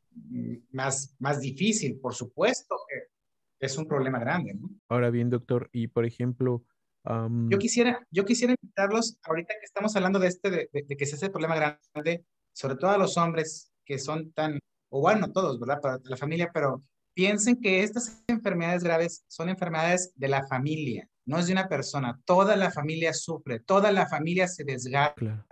más, 0.71 1.15
más 1.19 1.41
difícil, 1.41 1.99
por 2.01 2.15
supuesto 2.15 2.77
que 2.89 3.67
es 3.67 3.77
un 3.79 3.87
problema 3.87 4.19
grande. 4.19 4.55
¿no? 4.55 4.71
Ahora 4.89 5.11
bien, 5.11 5.31
doctor, 5.31 5.69
y 5.73 5.89
por 5.89 6.05
ejemplo, 6.05 6.65
Um... 7.07 7.49
Yo, 7.49 7.59
quisiera, 7.59 8.05
yo 8.11 8.25
quisiera 8.25 8.55
invitarlos, 8.61 9.19
ahorita 9.23 9.55
que 9.55 9.65
estamos 9.65 9.95
hablando 9.95 10.19
de 10.19 10.29
este, 10.29 10.51
de, 10.51 10.69
de, 10.73 10.97
que 10.97 11.05
es 11.05 11.13
ese 11.13 11.31
problema 11.31 11.55
grande, 11.55 12.25
sobre 12.53 12.77
todo 12.77 12.91
a 12.91 12.99
los 12.99 13.17
hombres 13.17 13.71
que 13.85 13.99
son 13.99 14.33
tan, 14.33 14.59
o 14.91 15.01
bueno, 15.01 15.31
todos, 15.31 15.61
¿verdad? 15.61 15.81
Para 15.81 15.99
la 16.05 16.17
familia, 16.17 16.51
pero 16.53 16.83
piensen 17.15 17.61
que 17.61 17.83
estas 17.83 18.25
enfermedades 18.27 18.83
graves 18.83 19.25
son 19.29 19.49
enfermedades 19.49 20.13
de 20.17 20.29
la 20.29 20.47
familia, 20.49 21.09
no 21.25 21.39
es 21.39 21.47
de 21.47 21.53
una 21.53 21.69
persona. 21.69 22.21
Toda 22.25 22.57
la 22.57 22.73
familia 22.73 23.13
sufre, 23.15 23.61
toda 23.61 23.93
la 23.93 24.09
familia 24.09 24.49
se 24.49 24.65
desgasta 24.65 25.15
claro. 25.15 25.45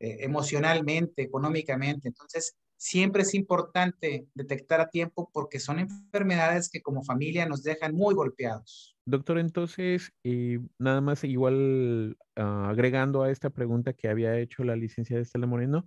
eh, 0.00 0.18
emocionalmente, 0.20 1.22
económicamente. 1.22 2.08
Entonces, 2.08 2.56
siempre 2.78 3.22
es 3.22 3.34
importante 3.34 4.26
detectar 4.34 4.80
a 4.80 4.88
tiempo 4.88 5.28
porque 5.32 5.60
son 5.60 5.80
enfermedades 5.80 6.70
que 6.70 6.80
como 6.80 7.02
familia 7.02 7.44
nos 7.44 7.62
dejan 7.62 7.94
muy 7.94 8.14
golpeados. 8.14 8.96
Doctor, 9.04 9.38
entonces, 9.38 10.12
eh, 10.24 10.60
nada 10.78 11.00
más 11.00 11.24
igual 11.24 12.16
uh, 12.36 12.40
agregando 12.40 13.22
a 13.22 13.30
esta 13.30 13.50
pregunta 13.50 13.92
que 13.92 14.08
había 14.08 14.38
hecho 14.38 14.64
la 14.64 14.76
licenciada 14.76 15.22
Estela 15.22 15.46
Moreno, 15.46 15.84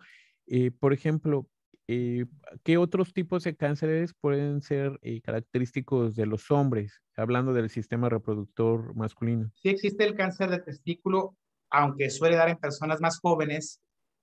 eh, 0.48 0.72
por 0.72 0.92
ejemplo, 0.92 1.48
eh, 1.88 2.26
¿qué 2.64 2.78
otros 2.78 3.14
tipos 3.14 3.44
de 3.44 3.56
cánceres 3.56 4.14
pueden 4.14 4.62
ser 4.62 5.00
eh, 5.02 5.22
característicos 5.22 6.16
de 6.16 6.26
los 6.26 6.52
hombres, 6.52 7.02
hablando 7.16 7.54
del 7.54 7.70
sistema 7.70 8.10
reproductor 8.10 8.96
masculino? 8.96 9.52
Sí 9.56 9.70
existe 9.70 10.04
el 10.04 10.16
cáncer 10.16 10.50
de 10.50 10.60
testículo, 10.60 11.38
aunque 11.70 12.10
suele 12.10 12.36
dar 12.36 12.50
en 12.50 12.58
personas 12.58 13.02
más 13.02 13.20
jóvenes, 13.20 13.82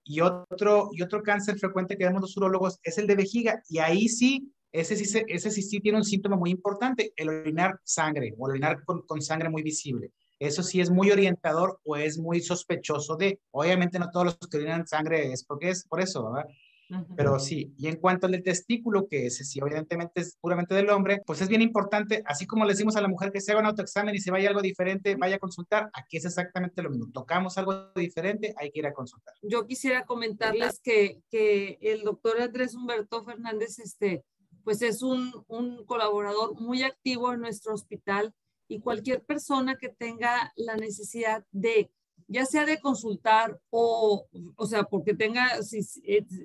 y 0.09 0.21
otro, 0.21 0.89
y 0.93 1.03
otro 1.03 1.23
cáncer 1.23 1.59
frecuente 1.59 1.97
que 1.97 2.05
vemos 2.05 2.23
los 2.23 2.37
urólogos 2.37 2.81
es 2.83 2.99
el 2.99 3.07
de 3.07 3.17
vejiga, 3.17 3.63
y 3.69 3.79
ahí 3.79 4.09
sí 4.09 4.53
ese 4.73 4.97
sí, 4.97 5.23
ese 5.29 5.51
sí, 5.51 5.63
sí 5.63 5.81
tiene 5.81 5.99
un 5.99 6.05
síntoma 6.05 6.37
muy 6.37 6.51
importante, 6.51 7.13
el 7.17 7.29
orinar 7.29 7.81
sangre 7.85 8.35
o 8.37 8.47
orinar 8.47 8.85
con, 8.85 9.03
con, 9.03 9.23
sangre 9.23 9.49
muy 9.49 9.63
visible. 9.63 10.13
Eso 10.39 10.63
sí 10.63 10.81
es 10.81 10.91
muy 10.91 11.11
orientador 11.11 11.81
o 11.85 11.97
es 11.97 12.19
muy 12.19 12.41
sospechoso 12.41 13.17
de, 13.17 13.41
obviamente 13.51 13.99
no 13.99 14.11
todos 14.11 14.27
los 14.27 14.39
que 14.51 14.59
orinan 14.59 14.87
sangre 14.87 15.33
es 15.33 15.45
porque 15.45 15.71
es 15.71 15.87
por 15.87 16.01
eso, 16.01 16.31
¿verdad? 16.31 16.49
Uh 16.91 16.95
-huh. 16.95 17.15
Pero 17.17 17.39
sí, 17.39 17.75
y 17.77 17.89
en 17.89 17.97
cuanto 17.97 18.27
al 18.27 18.33
del 18.33 18.43
testículo, 18.43 19.09
que 19.09 19.27
ese 19.27 19.45
sí 19.45 19.61
evidentemente 19.61 20.21
es 20.21 20.37
puramente 20.41 20.75
del 20.75 20.91
hombre, 20.91 21.23
pues 21.27 21.41
es 21.41 21.49
bien 21.49 21.63
importante, 21.63 22.23
así 22.27 22.47
como 22.47 22.65
le 22.65 22.73
decimos 22.73 22.97
a 22.97 23.01
la 23.01 23.09
mujer 23.09 23.31
que 23.31 23.41
se 23.41 23.53
haga 23.53 23.61
un 23.61 23.67
autoexamen 23.67 24.15
y 24.15 24.19
si 24.19 24.31
vaya 24.31 24.49
algo 24.49 24.63
diferente, 24.63 25.17
vaya 25.17 25.37
a 25.37 25.39
consultar, 25.39 25.91
aquí 25.93 26.17
es 26.17 26.25
exactamente 26.25 26.83
lo 26.83 26.91
mismo, 26.91 27.11
tocamos 27.13 27.59
algo 27.59 27.93
diferente, 27.95 28.55
hay 28.57 28.71
que 28.71 28.81
ir 28.81 28.87
a 28.87 28.95
consultar. 28.95 29.35
Yo 29.43 29.67
quisiera 29.67 30.07
comentarles 30.07 30.81
que, 30.81 31.23
que 31.31 31.79
el 31.81 32.03
doctor 32.03 32.41
Andrés 32.41 32.75
Humberto 32.75 33.25
Fernández, 33.25 33.79
este, 33.79 34.25
pues 34.65 34.83
es 34.83 35.03
un, 35.03 35.33
un, 35.49 35.85
colaborador 35.85 36.61
muy 36.61 36.83
activo 36.83 37.33
en 37.33 37.41
nuestro 37.41 37.75
hospital 37.75 38.35
y 38.69 38.81
cualquier 38.81 39.23
persona 39.23 39.77
que 39.77 39.89
tenga 39.89 40.53
la 40.57 40.77
necesidad 40.77 41.45
de, 41.53 41.91
ya 42.27 42.45
sea 42.45 42.67
de 42.67 42.81
consultar 42.81 43.61
o, 43.71 44.27
o 44.57 44.67
sea, 44.67 44.85
porque 44.85 45.15
tenga, 45.15 45.63
si, 45.63 45.81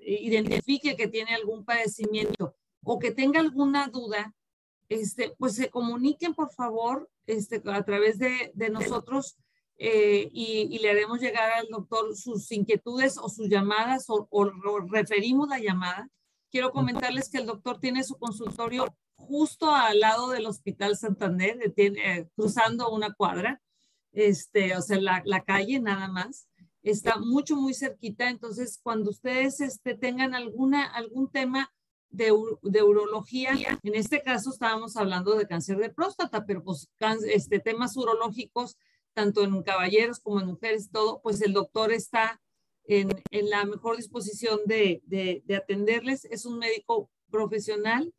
identifique 0.06 0.96
que 0.96 1.08
tiene 1.08 1.34
algún 1.36 1.66
padecimiento 1.66 2.56
o 2.84 3.00
que 3.00 3.12
tenga 3.12 3.40
alguna 3.40 3.88
duda, 3.88 4.34
este, 4.90 5.34
pues 5.38 5.56
se 5.56 5.70
comuniquen 5.70 6.34
por 6.34 6.52
favor 6.54 7.10
este, 7.26 7.62
a 7.66 7.84
través 7.84 8.20
de, 8.20 8.52
de 8.54 8.70
nosotros 8.70 9.38
eh, 9.78 10.30
y, 10.32 10.80
le 10.80 10.92
haremos 10.92 11.20
llegar 11.20 11.52
al 11.52 11.68
doctor 11.68 12.16
sus 12.16 12.52
inquietudes 12.52 13.18
o 13.18 13.28
sus 13.30 13.50
llamadas 13.50 14.06
o, 14.08 14.28
referimos 14.90 15.50
la 15.50 15.60
llamada. 15.60 16.10
Quiero 16.52 16.72
comentarles 16.72 17.30
que 17.30 17.40
el 17.40 17.48
doctor 17.48 17.80
tiene 17.80 18.04
su 18.04 18.18
consultorio 18.18 18.96
justo 19.16 19.74
al 19.74 20.00
lado 20.00 20.30
del 20.30 20.46
Hospital 20.46 20.96
Santander, 20.96 21.74
eh, 21.76 22.30
cruzando 22.36 22.92
una 22.92 23.14
cuadra, 23.14 23.62
este, 24.14 24.78
o 24.78 24.82
sea, 24.82 25.00
la, 25.02 25.22
la, 25.26 25.44
calle 25.44 25.80
nada 25.80 26.08
más. 26.08 26.48
Está 26.82 27.18
mucho, 27.18 27.56
muy 27.56 27.74
cerquita. 27.74 28.30
Entonces, 28.30 28.80
cuando 28.82 29.10
ustedes 29.10 29.60
este, 29.62 29.96
tengan 29.96 30.36
alguna, 30.36 30.86
algún 30.86 31.30
tema 31.30 31.72
de, 32.10 32.32
de, 32.62 32.84
urología, 32.84 33.52
en 33.82 33.96
este 33.96 34.22
caso 34.22 34.52
estábamos 34.52 34.96
hablando 34.98 35.36
de 35.36 35.48
cáncer 35.48 35.78
de 35.78 35.90
próstata, 35.90 36.46
pero 36.46 36.64
pues 36.64 36.88
este, 37.28 37.60
temas 37.60 37.98
urológicos 37.98 38.78
tanto 39.14 39.44
en 39.44 39.64
caballeros 39.64 40.20
como 40.20 40.42
en 40.42 40.48
mujeres, 40.48 40.90
todo, 40.92 41.22
pues 41.22 41.42
el 41.42 41.54
doctor 41.54 41.92
está 41.92 42.42
en, 42.86 43.10
en 43.32 43.50
la 43.50 43.66
mejor 43.66 43.98
disposición 43.98 44.60
de, 44.66 45.02
de, 45.06 45.44
de, 45.46 45.56
atenderles. 45.56 46.26
Es 46.26 46.46
un 46.46 46.60
médico 46.60 47.10
profesional, 47.30 48.14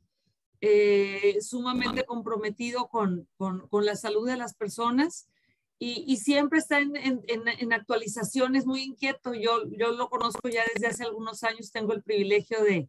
eh, 0.61 1.39
sumamente 1.41 2.05
comprometido 2.05 2.89
con, 2.89 3.29
con, 3.37 3.69
con, 3.69 3.85
la 3.85 3.97
salud 3.97 4.27
de 4.27 4.37
las 4.37 4.55
personas 4.55 5.29
y, 5.79 6.05
y 6.07 6.17
siempre 6.19 6.59
está 6.59 6.81
en, 6.81 6.97
en, 6.97 7.23
en, 7.27 7.73
actualizaciones, 7.73 8.67
muy 8.67 8.83
inquieto. 8.83 9.35
Yo, 9.35 9.65
yo 9.71 9.93
lo 9.93 10.09
conozco 10.09 10.49
ya 10.49 10.63
desde 10.75 10.87
hace 10.87 11.05
algunos 11.05 11.43
años, 11.43 11.73
tengo 11.73 11.93
el 11.93 12.03
privilegio 12.03 12.63
de, 12.63 12.89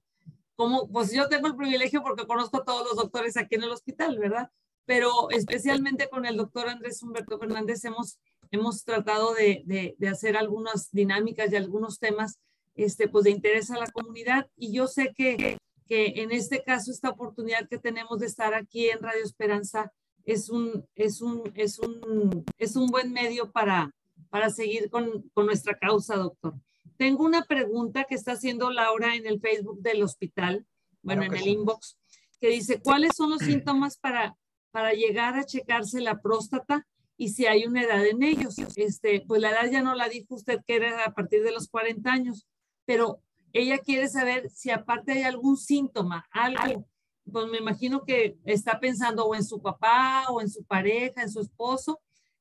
como, 0.55 0.87
pues 0.89 1.11
yo 1.11 1.27
tengo 1.27 1.47
el 1.47 1.55
privilegio 1.55 2.03
porque 2.03 2.27
conozco 2.27 2.57
a 2.57 2.65
todos 2.65 2.85
los 2.87 2.95
doctores 2.95 3.37
aquí 3.37 3.55
en 3.55 3.63
el 3.63 3.71
hospital, 3.71 4.17
¿verdad? 4.19 4.49
pero 4.85 5.29
especialmente 5.31 6.09
con 6.09 6.25
el 6.25 6.37
doctor 6.37 6.69
Andrés 6.69 7.01
Humberto 7.01 7.39
Fernández 7.39 7.83
hemos, 7.85 8.19
hemos 8.51 8.83
tratado 8.83 9.33
de, 9.33 9.63
de, 9.65 10.07
hacer 10.07 10.37
algunas 10.37 10.91
dinámicas 10.91 11.51
y 11.51 11.55
algunos 11.55 11.99
temas 11.99 12.39
este, 12.75 13.07
pues 13.07 13.23
de 13.23 13.31
interés 13.31 13.71
a 13.71 13.77
la 13.79 13.87
comunidad 13.87 14.47
y 14.55 14.73
yo 14.73 14.87
sé 14.87 15.13
que, 15.15 15.57
que 15.87 16.13
en 16.17 16.31
este 16.31 16.63
caso 16.63 16.91
esta 16.91 17.09
oportunidad 17.09 17.67
que 17.67 17.79
tenemos 17.79 18.19
de 18.19 18.27
estar 18.27 18.53
aquí 18.53 18.89
en 18.89 18.99
Radio 18.99 19.23
Esperanza 19.23 19.91
es 20.25 20.49
un, 20.49 20.85
es 20.95 21.21
un, 21.21 21.51
es 21.55 21.79
un, 21.79 22.45
es 22.57 22.75
un 22.75 22.87
buen 22.87 23.11
medio 23.13 23.51
para, 23.51 23.93
para 24.29 24.49
seguir 24.49 24.89
con, 24.89 25.29
con 25.33 25.45
nuestra 25.45 25.77
causa, 25.77 26.15
doctor. 26.15 26.55
Tengo 26.97 27.23
una 27.23 27.43
pregunta 27.43 28.05
que 28.05 28.15
está 28.15 28.33
haciendo 28.33 28.69
Laura 28.69 29.15
en 29.15 29.27
el 29.27 29.39
Facebook 29.39 29.81
del 29.81 30.03
hospital, 30.03 30.65
bueno, 31.01 31.23
en 31.23 31.33
el 31.33 31.47
inbox, 31.47 31.97
que 32.39 32.49
dice, 32.49 32.81
¿cuáles 32.81 33.15
son 33.15 33.29
los 33.31 33.39
síntomas 33.39 33.97
para 33.97 34.35
para 34.75 34.91
llegar 34.91 35.35
a 35.35 35.45
checarse 35.45 36.01
la 36.01 36.19
próstata 36.19 36.85
y 37.15 37.29
si 37.29 37.45
hay 37.45 37.65
una 37.65 37.83
edad 37.83 38.05
en 38.05 38.23
ellos. 38.23 38.57
Este, 38.75 39.23
pues 39.25 39.41
la 39.41 39.51
edad 39.51 39.71
ya 39.71 39.81
no 39.81 39.95
la 39.95 40.09
dijo 40.09 40.35
usted 40.35 40.59
que 40.67 40.75
era 40.75 41.05
a 41.05 41.13
partir 41.13 41.43
de 41.43 41.53
los 41.53 41.69
40 41.69 42.11
años, 42.11 42.45
pero 42.83 43.21
ella 43.53 43.77
quiere 43.77 44.09
saber 44.09 44.49
si 44.49 44.71
aparte 44.71 45.13
hay 45.13 45.23
algún 45.23 45.55
síntoma, 45.55 46.27
algo. 46.29 46.85
Pues 47.31 47.47
me 47.47 47.57
imagino 47.57 48.03
que 48.03 48.37
está 48.45 48.79
pensando 48.79 49.25
o 49.25 49.35
en 49.35 49.43
su 49.43 49.61
papá 49.61 50.25
o 50.29 50.41
en 50.41 50.49
su 50.49 50.63
pareja, 50.63 51.21
en 51.21 51.31
su 51.31 51.41
esposo. 51.41 51.99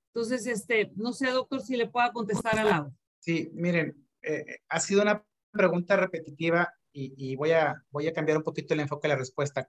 Entonces, 0.08 0.46
este, 0.46 0.92
no 0.96 1.12
sé, 1.12 1.30
doctor, 1.30 1.60
si 1.60 1.76
le 1.76 1.88
pueda 1.88 2.12
contestar 2.12 2.58
al 2.58 2.68
lado. 2.68 2.94
Sí, 3.18 3.50
miren, 3.54 3.96
eh, 4.22 4.58
ha 4.68 4.80
sido 4.80 5.02
una 5.02 5.24
pregunta 5.50 5.96
repetitiva 5.96 6.72
y, 6.92 7.14
y, 7.16 7.36
voy, 7.36 7.52
a, 7.52 7.82
voy 7.90 8.06
a 8.06 8.12
cambiar 8.12 8.38
un 8.38 8.44
poquito 8.44 8.74
el 8.74 8.80
enfoque 8.80 9.08
de 9.08 9.14
la 9.14 9.18
respuesta. 9.18 9.68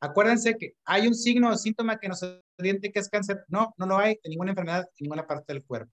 Acuérdense 0.00 0.56
que 0.58 0.74
hay 0.84 1.06
un 1.06 1.14
signo 1.14 1.50
o 1.50 1.56
síntoma 1.56 1.98
que 1.98 2.08
nos 2.08 2.22
oriente 2.58 2.92
que 2.92 2.98
es 2.98 3.08
cáncer. 3.08 3.44
No, 3.48 3.74
no 3.78 3.86
lo 3.86 3.96
hay 3.98 4.18
en 4.22 4.30
ninguna 4.30 4.50
enfermedad 4.50 4.80
en 4.80 5.04
ninguna 5.04 5.26
parte 5.26 5.52
del 5.52 5.64
cuerpo. 5.64 5.92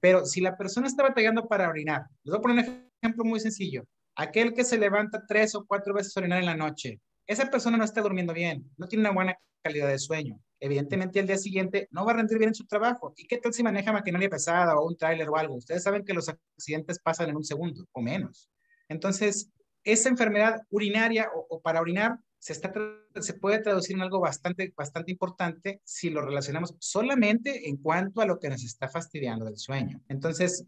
Pero 0.00 0.24
si 0.24 0.40
la 0.40 0.56
persona 0.56 0.88
está 0.88 1.02
batallando 1.02 1.46
para 1.46 1.68
orinar, 1.68 2.06
les 2.24 2.32
voy 2.32 2.38
a 2.38 2.42
poner 2.42 2.68
un 2.68 2.90
ejemplo 3.00 3.24
muy 3.24 3.40
sencillo. 3.40 3.84
Aquel 4.16 4.52
que 4.54 4.64
se 4.64 4.78
levanta 4.78 5.24
tres 5.26 5.54
o 5.54 5.64
cuatro 5.66 5.94
veces 5.94 6.16
a 6.16 6.20
orinar 6.20 6.40
en 6.40 6.46
la 6.46 6.56
noche, 6.56 7.00
esa 7.26 7.50
persona 7.50 7.76
no 7.76 7.84
está 7.84 8.02
durmiendo 8.02 8.32
bien, 8.32 8.70
no 8.76 8.86
tiene 8.86 9.02
una 9.02 9.12
buena 9.12 9.38
calidad 9.62 9.88
de 9.88 9.98
sueño. 9.98 10.38
Evidentemente, 10.60 11.20
el 11.20 11.26
día 11.26 11.36
siguiente 11.36 11.88
no 11.90 12.04
va 12.04 12.12
a 12.12 12.16
rendir 12.16 12.38
bien 12.38 12.48
en 12.48 12.54
su 12.54 12.66
trabajo. 12.66 13.12
¿Y 13.16 13.26
qué 13.26 13.38
tal 13.38 13.52
si 13.52 13.62
maneja 13.62 13.92
maquinaria 13.92 14.30
pesada 14.30 14.78
o 14.78 14.86
un 14.86 14.96
tráiler 14.96 15.28
o 15.28 15.36
algo? 15.36 15.56
Ustedes 15.56 15.82
saben 15.82 16.04
que 16.04 16.14
los 16.14 16.28
accidentes 16.28 16.98
pasan 16.98 17.28
en 17.28 17.36
un 17.36 17.44
segundo 17.44 17.86
o 17.92 18.00
menos. 18.00 18.48
Entonces, 18.88 19.50
esa 19.84 20.08
enfermedad 20.08 20.62
urinaria 20.70 21.28
o, 21.48 21.60
para 21.60 21.80
orinar 21.80 22.18
se 22.38 23.34
puede 23.34 23.58
traducir 23.58 23.96
en 23.96 24.02
algo 24.02 24.20
bastante, 24.20 24.72
bastante 24.76 25.10
importante 25.10 25.80
si 25.84 26.10
lo 26.10 26.22
relacionamos 26.22 26.74
solamente 26.78 27.68
en 27.68 27.76
cuanto 27.76 28.20
a 28.20 28.26
lo 28.26 28.38
que 28.38 28.48
nos 28.48 28.62
está 28.62 28.88
fastidiando 28.88 29.44
del 29.44 29.56
sueño. 29.56 30.00
Entonces, 30.08 30.64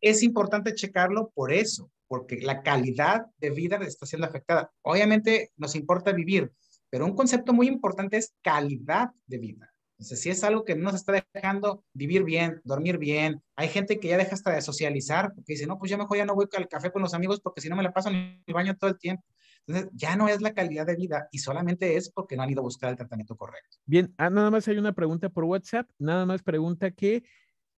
es 0.00 0.22
importante 0.22 0.74
checarlo 0.74 1.30
por 1.34 1.52
eso, 1.52 1.90
porque 2.08 2.40
la 2.40 2.62
calidad 2.62 3.26
de 3.38 3.50
vida 3.50 3.76
está 3.76 4.06
siendo 4.06 4.26
afectada. 4.26 4.72
Obviamente 4.82 5.52
nos 5.56 5.74
importa 5.74 6.12
vivir, 6.12 6.52
pero 6.90 7.06
un 7.06 7.14
concepto 7.14 7.52
muy 7.52 7.68
importante 7.68 8.16
es 8.16 8.34
calidad 8.42 9.10
de 9.26 9.38
vida. 9.38 9.70
Entonces, 10.00 10.22
si 10.22 10.30
es 10.30 10.42
algo 10.44 10.64
que 10.64 10.74
no 10.74 10.84
nos 10.84 10.94
está 10.94 11.22
dejando 11.34 11.84
vivir 11.92 12.24
bien, 12.24 12.62
dormir 12.64 12.96
bien, 12.96 13.42
hay 13.54 13.68
gente 13.68 14.00
que 14.00 14.08
ya 14.08 14.16
deja 14.16 14.34
hasta 14.34 14.50
de 14.50 14.62
socializar, 14.62 15.34
porque 15.34 15.52
dice, 15.52 15.66
no, 15.66 15.78
pues 15.78 15.90
ya 15.90 15.98
mejor 15.98 16.16
ya 16.16 16.24
no 16.24 16.34
voy 16.34 16.46
al 16.56 16.68
café 16.68 16.90
con 16.90 17.02
los 17.02 17.12
amigos 17.12 17.38
porque 17.42 17.60
si 17.60 17.68
no 17.68 17.76
me 17.76 17.82
la 17.82 17.92
paso 17.92 18.08
en 18.08 18.42
el 18.46 18.54
baño 18.54 18.74
todo 18.78 18.88
el 18.88 18.98
tiempo. 18.98 19.22
Entonces, 19.66 19.90
ya 19.92 20.16
no 20.16 20.26
es 20.26 20.40
la 20.40 20.54
calidad 20.54 20.86
de 20.86 20.96
vida 20.96 21.28
y 21.30 21.38
solamente 21.38 21.96
es 21.96 22.10
porque 22.10 22.34
no 22.34 22.42
han 22.42 22.50
ido 22.50 22.60
a 22.60 22.64
buscar 22.64 22.88
el 22.88 22.96
tratamiento 22.96 23.36
correcto. 23.36 23.76
Bien, 23.84 24.14
ah, 24.16 24.30
nada 24.30 24.50
más 24.50 24.66
hay 24.68 24.78
una 24.78 24.94
pregunta 24.94 25.28
por 25.28 25.44
WhatsApp, 25.44 25.86
nada 25.98 26.24
más 26.24 26.42
pregunta 26.42 26.90
que, 26.92 27.22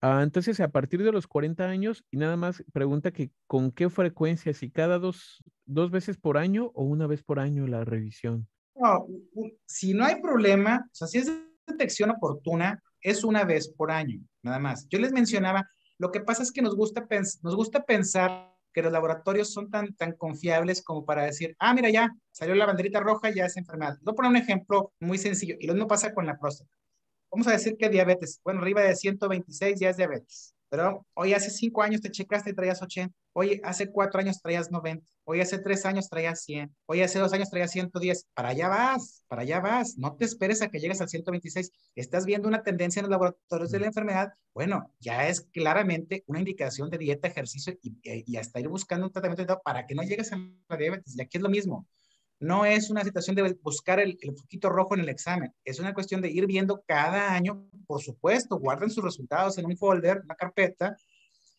ah, 0.03 0.21
entonces 0.23 0.61
a 0.61 0.69
partir 0.69 1.03
de 1.03 1.13
los 1.13 1.27
40 1.27 1.65
años 1.65 2.05
y 2.11 2.19
nada 2.19 2.37
más 2.37 2.63
pregunta 2.73 3.13
que 3.13 3.31
con 3.47 3.71
qué 3.71 3.89
frecuencia, 3.89 4.53
si 4.53 4.71
cada 4.71 4.99
dos, 4.99 5.43
dos 5.65 5.91
veces 5.91 6.19
por 6.19 6.37
año 6.37 6.71
o 6.75 6.85
una 6.85 7.07
vez 7.07 7.23
por 7.23 7.39
año 7.39 7.67
la 7.67 7.85
revisión. 7.85 8.49
No, 8.75 9.07
si 9.67 9.95
no 9.95 10.05
hay 10.05 10.21
problema, 10.21 10.85
o 10.85 10.95
sea, 10.95 11.07
si 11.07 11.19
es 11.19 11.33
detección 11.67 12.11
oportuna, 12.11 12.83
es 13.01 13.25
una 13.25 13.45
vez 13.45 13.69
por 13.69 13.91
año, 13.91 14.21
nada 14.43 14.59
más. 14.59 14.87
Yo 14.89 14.99
les 14.99 15.13
mencionaba, 15.13 15.69
lo 15.99 16.11
que 16.11 16.21
pasa 16.21 16.43
es 16.43 16.53
que 16.53 16.63
nos 16.63 16.77
gusta, 16.77 17.07
pensar 17.85 18.53
que 18.73 18.83
los 18.83 18.93
laboratorios 18.93 19.53
son 19.53 19.71
tan, 19.71 19.95
tan 19.95 20.13
confiables 20.13 20.83
como 20.83 21.05
para 21.05 21.25
decir, 21.25 21.55
ah, 21.59 21.75
mira, 21.75 21.91
ya 21.91 22.11
salió 22.31 22.55
la 22.55 22.67
banderita 22.67 23.01
roja, 23.01 23.31
ya 23.31 23.45
es 23.45 23.57
enfermedad. 23.57 23.99
Voy 24.03 24.13
a 24.13 24.17
poner 24.17 24.31
un 24.31 24.37
ejemplo 24.37 24.93
muy 25.01 25.19
sencillo 25.19 25.57
y 25.61 25.67
lo 25.67 25.75
mismo 25.75 25.89
pasa 25.89 26.15
con 26.15 26.27
la 26.27 26.39
próstata. 26.39 26.71
Vamos 27.33 27.47
a 27.47 27.53
decir 27.53 27.77
que 27.79 27.89
diabetes, 27.89 28.41
bueno, 28.45 28.61
arriba 28.61 28.83
de 28.83 28.95
126 28.95 29.81
ya 29.81 29.89
es 29.89 29.97
diabetes. 29.97 30.55
Pero 30.69 31.07
hoy 31.15 31.33
hace 31.35 31.51
cinco 31.51 31.83
años 31.83 32.03
te 32.03 32.11
checaste 32.11 32.51
y 32.51 32.55
traías 32.55 32.81
80. 32.83 33.15
Hoy 33.33 33.61
hace 33.65 33.91
cuatro 33.91 34.21
años 34.21 34.41
traías 34.41 34.71
90. 34.71 35.07
Hoy 35.25 35.41
hace 35.41 35.59
tres 35.59 35.85
años 35.87 36.09
traías 36.11 36.43
100. 36.45 36.75
Hoy 36.87 37.03
hace 37.03 37.19
dos 37.19 37.33
años 37.33 37.51
traías 37.51 37.71
110. 37.71 38.27
Para 38.35 38.51
allá 38.51 38.69
vas, 38.69 39.25
para 39.29 39.43
allá 39.43 39.61
vas. 39.61 39.97
No 39.99 40.15
te 40.17 40.25
esperes 40.27 40.61
a 40.63 40.69
que 40.69 40.79
llegues 40.79 41.01
al 41.01 41.09
126. 41.09 41.71
Estás 41.95 42.27
viendo 42.27 42.49
una 42.49 42.63
tendencia 42.63 43.01
en 43.01 43.05
los 43.05 43.11
laboratorios 43.11 43.71
de 43.71 43.81
la 43.81 43.87
enfermedad. 43.87 44.33
Bueno, 44.55 44.91
ya 45.01 45.29
es 45.29 45.43
claramente 45.43 46.25
una 46.27 46.39
indicación 46.39 46.91
de 46.91 46.99
dieta, 46.99 47.29
ejercicio 47.29 47.75
y, 47.83 47.95
y 48.03 48.37
hasta 48.37 48.61
ir 48.61 48.69
buscando 48.69 49.07
un 49.07 49.13
tratamiento 49.13 49.61
para 49.65 49.87
que 49.87 49.95
no 49.95 50.03
llegues 50.03 50.33
a 50.33 50.39
la 50.69 50.77
diabetes. 50.77 51.17
Y 51.17 51.23
aquí 51.23 51.39
es 51.39 51.43
lo 51.43 51.49
mismo. 51.51 51.87
No 52.43 52.65
es 52.67 52.91
una 52.91 53.05
situación 53.05 53.37
de 53.37 53.57
buscar 53.63 54.01
el, 54.01 54.19
el 54.21 54.35
poquito 54.35 54.69
rojo 54.69 54.95
en 54.95 55.01
el 55.01 55.09
examen, 55.09 55.55
es 55.65 55.79
una 55.79 55.95
cuestión 55.95 56.21
de 56.21 56.31
ir 56.31 56.47
viendo 56.47 56.83
cada 56.87 57.33
año, 57.33 57.69
por 57.87 58.03
supuesto, 58.03 58.59
guarden 58.59 58.91
sus 58.91 59.05
resultados 59.05 59.59
en 59.59 59.67
un 59.67 59.77
folder, 59.77 60.23
una 60.25 60.35
carpeta, 60.35 60.97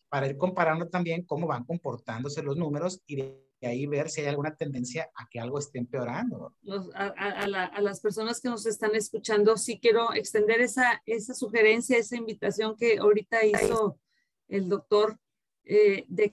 para 0.09 0.27
ir 0.27 0.37
comparando 0.37 0.89
también 0.89 1.23
cómo 1.23 1.47
van 1.47 1.63
comportándose 1.63 2.43
los 2.43 2.57
números 2.57 3.01
y 3.07 3.15
de 3.15 3.43
ahí 3.63 3.87
ver 3.87 4.09
si 4.09 4.21
hay 4.21 4.27
alguna 4.27 4.53
tendencia 4.55 5.09
a 5.15 5.25
que 5.27 5.39
algo 5.39 5.57
esté 5.57 5.79
empeorando. 5.79 6.53
a, 6.93 7.47
las 7.81 8.01
personas 8.01 8.41
que 8.41 8.49
nos 8.49 8.65
están 8.65 8.93
escuchando, 8.93 9.55
sí 9.57 9.79
quiero 9.79 10.13
extender 10.13 10.59
esa, 10.59 11.01
sugerencia, 11.33 11.97
esa 11.97 12.17
invitación 12.17 12.75
que 12.77 12.97
ahorita 12.97 13.45
hizo 13.45 13.97
el 14.49 14.67
doctor, 14.67 15.17
eh, 15.63 16.05
de 16.09 16.29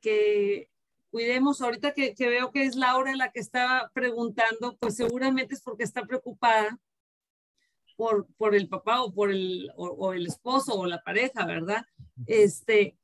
que 0.00 0.70
cuidemos, 1.14 1.60
ahorita 1.60 1.94
que, 1.94 2.12
veo 2.18 2.50
que 2.50 2.64
es 2.64 2.74
Laura 2.74 3.14
la 3.14 3.30
que 3.30 3.38
está 3.38 3.88
preguntando, 3.94 4.76
pues 4.80 4.96
seguramente 4.96 5.54
es 5.54 5.62
porque 5.62 5.84
está 5.84 6.04
preocupada 6.04 6.76
por, 7.96 8.26
por 8.36 8.56
el 8.56 8.68
papá 8.68 9.00
o 9.00 9.14
por 9.14 9.30
el, 9.30 9.70
o, 9.76 10.12
el 10.12 10.26
esposo 10.26 10.74
o 10.74 10.86
la 10.86 11.04
pareja, 11.04 11.46
¿verdad? 11.46 11.86
Este, 12.26 12.98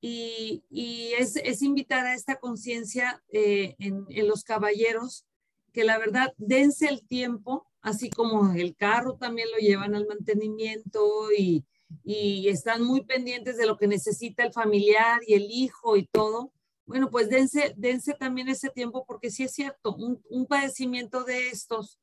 y, 0.00 0.64
y 0.70 1.12
es, 1.16 1.36
es, 1.36 1.62
invitar 1.62 2.04
a 2.04 2.14
esta 2.14 2.40
conciencia 2.40 3.22
eh, 3.28 3.76
en, 3.78 4.06
en, 4.08 4.26
los 4.26 4.42
caballeros 4.42 5.24
que 5.72 5.84
la 5.84 5.98
verdad 5.98 6.34
dense 6.38 6.88
el 6.88 7.06
tiempo, 7.06 7.70
así 7.80 8.10
como 8.10 8.54
el 8.54 8.74
carro 8.74 9.14
también 9.18 9.46
lo 9.52 9.58
llevan 9.58 9.94
al 9.94 10.08
mantenimiento 10.08 11.30
y, 11.30 11.64
y 12.02 12.48
están 12.48 12.82
muy 12.82 13.04
pendientes 13.04 13.56
de 13.56 13.66
lo 13.66 13.76
que 13.76 13.86
necesita 13.86 14.42
el 14.42 14.52
familiar 14.52 15.20
y 15.28 15.34
el 15.34 15.48
hijo 15.48 15.96
y 15.96 16.08
todo 16.08 16.52
bueno, 16.92 17.10
pues 17.10 17.30
dense, 17.30 17.72
dense 17.76 18.12
también 18.12 18.48
ese 18.48 18.68
tiempo 18.68 19.06
porque 19.06 19.30
sí 19.30 19.44
es 19.44 19.54
cierto, 19.54 19.96
un, 19.96 20.22
un 20.28 20.46
padecimiento 20.46 21.24
de 21.24 21.48
estos, 21.48 21.98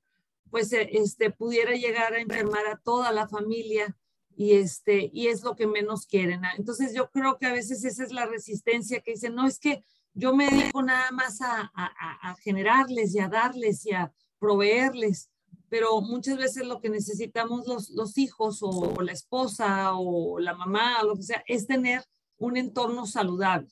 pues 0.50 0.74
eh, 0.74 0.90
este, 0.94 1.30
pudiera 1.30 1.74
llegar 1.74 2.14
a 2.14 2.20
enfermar 2.20 2.66
a 2.66 2.78
toda 2.78 3.12
la 3.12 3.28
familia 3.28 3.96
y, 4.36 4.54
este, 4.54 5.12
y 5.14 5.28
es 5.28 5.44
lo 5.44 5.56
que 5.56 5.68
menos 5.68 6.08
quieren. 6.08 6.44
¿ah? 6.44 6.54
Entonces 6.58 6.94
yo 6.96 7.12
creo 7.12 7.38
que 7.38 7.46
a 7.46 7.54
veces 7.54 7.86
esa 7.86 8.04
es 8.04 8.12
la 8.12 8.26
resistencia 8.26 9.02
que 9.02 9.12
dicen, 9.12 9.36
no, 9.36 9.46
es 9.46 9.60
que 9.60 9.84
yo 10.16 10.36
me 10.36 10.50
dedico 10.50 10.82
nada 10.82 11.12
más 11.12 11.40
a, 11.42 11.72
a, 11.74 12.32
a 12.32 12.36
generarles 12.38 13.14
y 13.14 13.20
a 13.20 13.30
darles 13.30 13.86
y 13.86 13.92
a 13.92 14.12
proveerles, 14.40 15.30
pero 15.70 16.02
muchas 16.02 16.38
veces 16.38 16.66
lo 16.66 16.82
que 16.82 16.90
necesitamos 16.90 17.68
los, 17.68 17.92
los 17.92 18.18
hijos 18.18 18.60
o, 18.62 19.02
la 19.02 19.12
esposa 19.12 19.94
o 19.94 20.40
la 20.40 20.56
mamá 20.56 21.02
o 21.02 21.08
lo 21.08 21.16
que 21.16 21.24
sea 21.24 21.44
es 21.48 21.68
tener 21.68 22.04
un 22.38 22.58
entorno 22.58 23.06
saludable. 23.06 23.70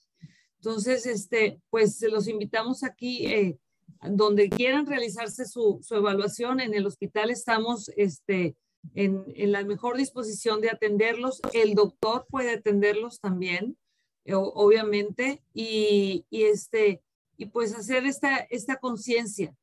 Entonces, 0.58 1.06
este, 1.06 1.62
pues 1.70 2.02
los 2.02 2.28
invitamos 2.28 2.84
aquí, 2.84 3.28
eh, 3.28 3.58
donde 4.02 4.50
quieran 4.50 4.86
realizarse 4.86 5.46
su, 5.46 5.80
su, 5.82 5.96
evaluación 5.96 6.60
en 6.60 6.74
el 6.74 6.86
hospital, 6.86 7.30
estamos 7.30 7.90
este, 7.96 8.56
en, 8.94 9.24
en, 9.36 9.52
la 9.52 9.64
mejor 9.64 9.98
disposición 9.98 10.62
de 10.62 10.70
atenderlos. 10.70 11.42
El 11.54 11.74
doctor 11.76 12.26
puede 12.30 12.52
atenderlos 12.52 13.20
también, 13.20 13.78
eh, 14.26 14.34
obviamente, 14.36 15.42
y, 15.54 16.26
y, 16.30 16.44
este, 16.44 17.02
y 17.38 17.46
pues 17.48 17.74
hacer 17.76 18.06
esta, 18.06 18.38
esta 18.38 18.78
conciencia. 18.78 19.56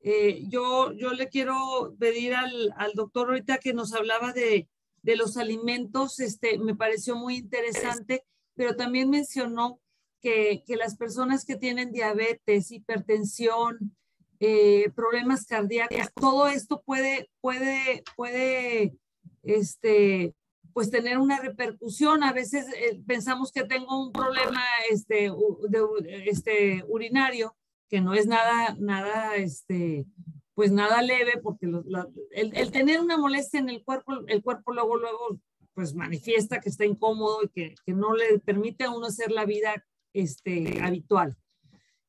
Eh, 0.00 0.44
yo, 0.48 0.92
yo 0.92 1.10
le 1.10 1.28
quiero 1.28 1.94
pedir 1.98 2.34
al, 2.34 2.72
al, 2.76 2.92
doctor 2.94 3.28
ahorita 3.28 3.58
que 3.58 3.74
nos 3.74 3.92
hablaba 3.92 4.32
de, 4.32 4.68
de 5.02 5.16
los 5.16 5.36
alimentos, 5.36 6.20
este, 6.20 6.58
me 6.58 6.76
pareció 6.76 7.16
muy 7.16 7.36
interesante, 7.36 8.24
pero 8.54 8.76
también 8.76 9.10
mencionó 9.10 9.80
que, 10.20 10.62
las 10.78 10.96
personas 10.96 11.44
que 11.44 11.56
tienen 11.56 11.92
diabetes, 11.92 12.70
hipertensión, 12.70 13.96
eh, 14.40 14.90
problemas 14.94 15.46
cardíacos, 15.46 16.12
todo 16.14 16.48
esto 16.48 16.82
puede, 16.84 17.28
puede, 17.40 18.04
puede, 18.16 18.96
este, 19.42 20.34
pues 20.72 20.90
tener 20.90 21.18
una 21.18 21.40
repercusión. 21.40 22.22
A 22.22 22.32
veces 22.32 22.66
eh, 22.76 23.00
pensamos 23.06 23.52
que 23.52 23.64
tengo 23.64 24.00
un 24.00 24.12
problema 24.12 24.62
este, 24.90 25.30
de, 25.68 26.24
este, 26.26 26.84
urinario, 26.88 27.56
que 27.88 28.00
no 28.00 28.14
es 28.14 28.26
nada, 28.26 28.76
nada, 28.78 29.36
este, 29.36 30.06
pues 30.54 30.72
nada 30.72 31.02
leve, 31.02 31.40
porque 31.42 31.66
el, 31.66 32.56
el, 32.56 32.70
tener 32.70 33.00
una 33.00 33.16
molestia 33.16 33.60
en 33.60 33.70
el 33.70 33.82
cuerpo, 33.82 34.12
el 34.26 34.42
cuerpo 34.42 34.72
luego, 34.72 34.96
luego, 34.98 35.40
pues 35.74 35.94
manifiesta 35.94 36.60
que 36.60 36.68
está 36.68 36.84
incómodo 36.84 37.44
y 37.44 37.48
que, 37.48 37.74
que 37.86 37.92
no 37.92 38.14
le 38.14 38.40
permite 38.40 38.84
a 38.84 38.90
uno 38.90 39.06
hacer 39.06 39.30
la 39.30 39.44
vida 39.44 39.84
este, 40.12 40.80
habitual. 40.82 41.36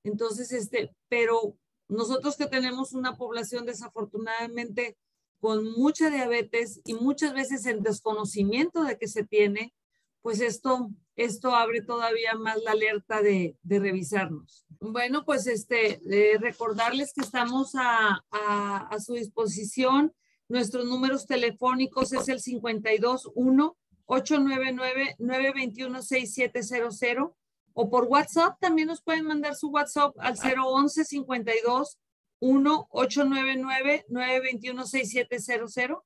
Entonces, 0.04 0.52
este, 0.52 0.96
pero 1.08 1.56
nosotros 1.88 2.38
que 2.38 2.48
tenemos 2.48 2.94
una 2.94 3.18
población 3.18 3.66
desafortunadamente 3.66 4.98
con 5.40 5.72
mucha 5.72 6.10
diabetes 6.10 6.82
y 6.86 6.94
muchas 6.94 7.34
veces 7.34 7.66
el 7.66 7.82
desconocimiento 7.82 8.84
de 8.84 8.98
que 8.98 9.08
se 9.08 9.24
tiene, 9.24 9.74
pues 10.22 10.42
esto, 10.42 10.90
esto 11.16 11.56
abre 11.56 11.82
todavía 11.82 12.36
más 12.36 12.62
la 12.64 12.72
alerta 12.72 13.22
de, 13.22 13.58
revisarnos. 13.64 14.66
Bueno, 14.80 15.24
pues 15.26 15.48
este, 15.48 16.02
eh, 16.10 16.38
recordarles 16.40 17.14
que 17.14 17.22
estamos 17.22 17.74
a, 17.76 18.24
a, 18.32 18.88
a, 18.90 19.00
su 19.00 19.14
disposición. 19.14 20.14
Nuestros 20.50 20.86
números 20.86 21.26
telefónicos 21.26 22.12
es 22.12 22.28
el 22.28 22.42
521 22.42 23.78
899 24.06 25.16
921 25.20 26.02
6700 26.02 27.39
o 27.74 27.90
por 27.90 28.06
WhatsApp 28.06 28.60
también 28.60 28.88
nos 28.88 29.02
pueden 29.02 29.26
mandar 29.26 29.56
su 29.56 29.70
WhatsApp 29.70 30.16
al 30.20 30.38
011 30.38 31.06
52 31.06 32.00
1 32.40 32.88
899 32.90 34.06
921 34.10 34.86
6700. 34.86 36.00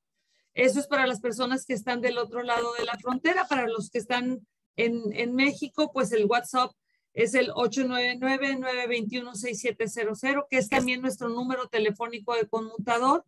Eso 0.54 0.80
es 0.80 0.88
para 0.88 1.08
las 1.08 1.19
personas 1.19 1.65
que 1.65 1.73
están 1.73 2.02
del 2.02 2.17
otro 2.17 2.43
lado 2.43 2.73
de 2.78 2.86
la 2.86 2.97
frontera. 2.99 3.47
Para 3.47 3.67
los 3.67 3.89
que 3.89 3.97
están 3.97 4.45
en, 4.76 5.02
en 5.13 5.36
México, 5.36 5.91
pues 5.91 6.12
el 6.12 6.26
WhatsApp 6.26 6.71
es 7.13 7.34
el 7.36 7.52
899-921-6700, 7.52 10.47
que 10.49 10.58
es 10.58 10.67
también 10.69 11.02
nuestro 11.02 11.30
número 11.30 11.67
telefónico 11.67 12.34
de 12.36 12.47
conmutador. 12.47 13.23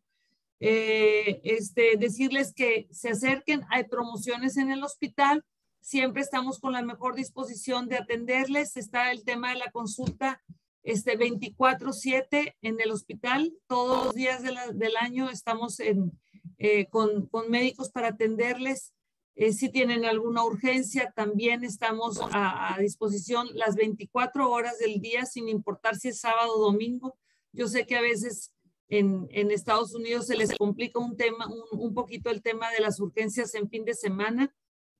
Eh, 0.59 1.39
este, 1.43 1.97
decirles 1.97 2.51
que 2.53 2.87
se 2.91 3.09
acerquen, 3.09 3.63
hay 3.69 3.83
promociones 3.83 4.57
en 4.57 4.71
el 4.71 4.83
hospital, 4.83 5.45
siempre 5.85 6.23
estamos 6.23 6.59
con 6.59 6.73
la 6.73 6.81
mejor 6.81 7.13
disposición 7.13 7.87
de 7.87 7.97
atenderles. 7.97 8.75
Está 8.75 9.11
el 9.11 9.23
tema 9.23 9.51
de 9.51 9.59
la 9.59 9.71
consulta 9.71 10.41
este 10.81 11.15
24/7 11.15 12.55
en 12.63 12.81
el 12.81 12.91
hospital. 12.91 13.53
Todos 13.67 14.05
los 14.05 14.15
días 14.15 14.41
del 14.41 14.97
año 14.97 15.29
estamos 15.29 15.79
eh, 15.79 16.87
con, 16.89 17.29
médicos 17.49 17.91
para 17.91 18.09
atenderles. 18.09 18.93
Eh, 19.35 19.53
si 19.53 19.69
tienen 19.69 20.05
alguna 20.05 20.43
urgencia, 20.43 21.13
también 21.15 21.63
estamos 21.63 22.19
a, 22.31 22.73
a, 22.73 22.79
disposición 22.79 23.47
las 23.53 23.75
24 23.75 24.49
horas 24.49 24.79
del 24.79 24.99
día, 25.01 25.25
sin 25.25 25.47
importar 25.49 25.97
si 25.97 26.07
es 26.07 26.19
sábado 26.19 26.55
o 26.55 26.71
domingo. 26.71 27.15
Yo 27.51 27.67
sé 27.67 27.85
que 27.85 27.95
a 27.95 28.01
veces 28.01 28.53
en, 28.89 29.27
en 29.29 29.51
Estados 29.51 29.93
Unidos 29.93 30.25
se 30.25 30.35
les 30.35 30.55
complica 30.57 30.99
un 30.99 31.15
tema, 31.15 31.45
un, 31.47 31.79
un 31.79 31.93
poquito 31.93 32.31
el 32.31 32.41
tema 32.41 32.71
de 32.71 32.79
las 32.79 32.99
urgencias 32.99 33.53
en 33.53 33.69
fin 33.69 33.85
de 33.85 33.93
semana 33.93 34.55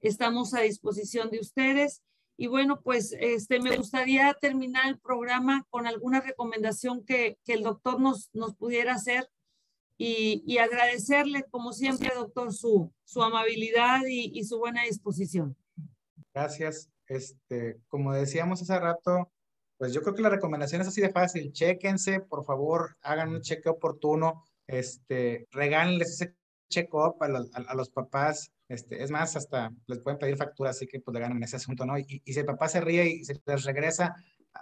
Estamos 0.06 0.54
a 0.54 0.62
disposición 0.62 1.32
de 1.32 1.40
ustedes. 1.40 2.04
Y 2.38 2.46
bueno, 2.46 2.80
pues 2.82 3.16
este, 3.20 3.60
me 3.60 3.76
gustaría 3.76 4.36
terminar 4.40 4.88
el 4.88 5.00
programa 5.00 5.66
con 5.72 5.88
alguna 5.88 6.22
recomendación 6.22 7.04
que, 7.04 7.40
que 7.44 7.54
el 7.54 7.64
doctor 7.64 8.00
nos, 8.00 8.30
nos 8.34 8.56
pudiera 8.56 8.94
hacer 8.94 9.28
y, 9.98 10.44
y, 10.46 10.60
agradecerle, 10.60 11.46
como 11.50 11.74
siempre, 11.74 12.12
doctor, 12.14 12.54
su, 12.54 12.94
su 13.04 13.24
amabilidad 13.24 14.02
y, 14.08 14.38
y, 14.38 14.44
su 14.44 14.60
buena 14.60 14.84
disposición. 14.84 15.56
Gracias. 16.34 16.92
Este, 17.08 17.80
como 17.88 18.14
decíamos 18.14 18.62
hace 18.62 18.78
rato, 18.78 19.32
pues 19.78 19.92
yo 19.92 20.04
creo 20.04 20.14
que 20.14 20.22
la 20.22 20.30
recomendación 20.30 20.82
es 20.82 20.88
así 20.88 21.02
de 21.02 21.12
fácil. 21.12 21.52
Chéquense, 21.52 22.20
por 22.20 22.46
favor, 22.46 22.96
hagan 23.02 23.30
un 23.30 23.42
cheque 23.42 23.70
oportuno, 23.70 24.44
este, 24.68 25.48
regálenles 25.52 26.10
ese 26.22 26.36
check-up 26.70 27.16
a, 27.22 27.26
a, 27.26 27.72
a, 27.72 27.76
los 27.76 27.90
papás 27.90 28.52
este, 28.68 29.04
es 29.04 29.12
más, 29.12 29.36
hasta 29.36 29.72
les 29.88 30.00
pueden 30.00 30.18
pedir 30.18 30.38
factura, 30.38 30.72
así 30.72 30.88
que 30.88 31.00
pues 31.00 31.14
le 31.14 31.20
ganan 31.20 31.38
en 31.38 31.44
ese 31.44 31.58
asunto, 31.58 31.86
¿no? 31.86 31.98
Y, 31.98 32.22
y, 32.26 32.34
si 32.34 32.40
el 32.40 32.46
papá 32.46 32.68
se 32.68 32.82
ríe 32.82 33.06
y 33.06 33.26
se 33.26 33.40
les 33.46 33.64
regresa 33.64 34.16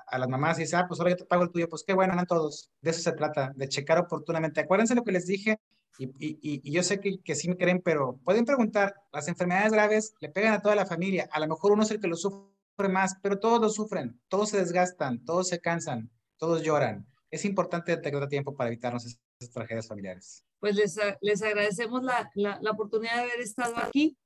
a, 0.08 0.18
las 0.18 0.28
mamás 0.28 0.58
y 0.58 0.64
dice, 0.64 0.76
ah, 0.76 0.86
pues 0.88 1.00
ahora 1.00 1.12
yo 1.12 1.18
te 1.18 1.26
pago 1.26 1.44
el 1.44 1.52
tuyo, 1.52 1.70
pues 1.70 1.84
qué 1.86 1.94
bueno, 1.94 2.14
eran 2.14 2.26
todos. 2.26 2.70
De 2.82 2.92
eso 2.92 3.02
se 3.02 3.14
trata, 3.14 3.54
de 3.56 3.68
checar 3.70 4.00
oportunamente. 4.00 4.62
Acuérdense 4.62 4.96
lo 4.96 5.04
que 5.04 5.12
les 5.14 5.26
dije, 5.26 5.60
y, 5.98 6.72
yo 6.72 6.84
sé 6.84 7.00
que, 7.00 7.20
que, 7.24 7.36
sí 7.36 7.48
me 7.48 7.56
creen, 7.56 7.82
pero 7.82 8.20
pueden 8.24 8.46
preguntar, 8.46 8.96
las 9.14 9.28
enfermedades 9.28 9.72
graves 9.72 10.16
le 10.20 10.30
pegan 10.30 10.54
a 10.54 10.62
toda 10.62 10.76
la 10.76 10.86
familia, 10.86 11.30
a 11.32 11.40
lo 11.40 11.48
mejor 11.48 11.72
uno 11.72 11.84
es 11.84 11.92
el 11.92 12.00
que 12.00 12.08
lo 12.08 12.16
sufre 12.16 12.90
más, 12.90 13.16
pero 13.22 13.40
todos 13.40 13.62
lo 13.62 13.70
sufren, 13.70 14.20
todos 14.28 14.50
se 14.50 14.58
desgastan, 14.58 15.24
todos 15.24 15.48
se 15.48 15.60
cansan, 15.60 16.10
todos 16.38 16.64
lloran. 16.64 17.06
Es 17.30 17.46
importante 17.46 17.92
detectar 17.92 18.24
a 18.24 18.28
tiempo 18.28 18.56
para 18.56 18.70
evitarnos 18.70 19.06
esas 19.06 19.54
tragedias 19.54 19.88
familiares 19.88 20.44
pues 20.64 20.78
les, 20.78 20.98
les 21.20 21.42
agradecemos 21.42 22.04
la, 22.04 22.32
la, 22.36 22.58
la, 22.62 22.72
oportunidad 22.72 23.18
de 23.18 23.24
haber 23.24 23.42
estado 23.42 23.76
aquí. 23.80 24.18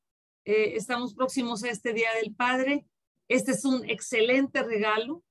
Eh, 0.46 0.74
estamos 0.76 1.16
próximos 1.16 1.64
a 1.64 1.72
este 1.72 1.94
Día 1.94 2.10
del 2.22 2.36
Padre. 2.36 2.86
Este 3.28 3.54
es 3.54 3.66
un 3.66 3.84
excelente 3.90 4.62
regalo. 4.62 5.24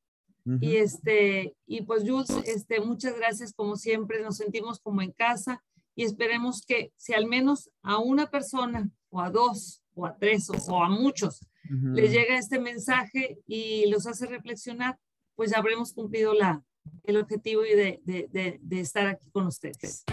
Uh 0.45 0.51
-huh. 0.51 0.59
Y, 0.61 0.79
este, 0.79 1.55
y 1.65 1.83
pues 1.83 2.03
Jules, 2.03 2.31
este, 2.45 2.81
muchas 2.81 3.15
gracias 3.17 3.53
como 3.53 3.77
siempre. 3.77 4.21
Nos 4.21 4.39
sentimos 4.39 4.81
como 4.81 5.01
en 5.01 5.13
casa 5.13 5.63
y 5.95 6.03
esperemos 6.03 6.63
que 6.67 6.91
si 6.97 7.15
al 7.15 7.27
menos 7.27 7.71
a 7.83 7.99
una 7.99 8.29
persona 8.29 8.91
o 9.09 9.21
a 9.21 9.31
dos 9.31 9.85
o 9.95 10.07
a 10.07 10.17
tres 10.19 10.51
o, 10.51 10.83
a 10.83 10.89
muchos 10.89 11.41
uh 11.43 11.73
-huh. 11.73 11.95
les 11.95 12.11
llega 12.11 12.37
este 12.37 12.59
mensaje 12.59 13.39
y 13.47 13.89
los 13.93 14.09
hace 14.09 14.27
reflexionar, 14.27 14.99
pues 15.37 15.55
habremos 15.55 15.93
cumplido 15.93 16.35
la, 16.35 16.65
el 17.05 17.17
objetivo 17.17 17.63
de, 17.63 18.01
de, 18.03 18.27
de, 18.33 18.59
de 18.61 18.81
estar 18.81 19.07
aquí 19.07 19.31
con 19.31 19.47
ustedes. 19.47 20.05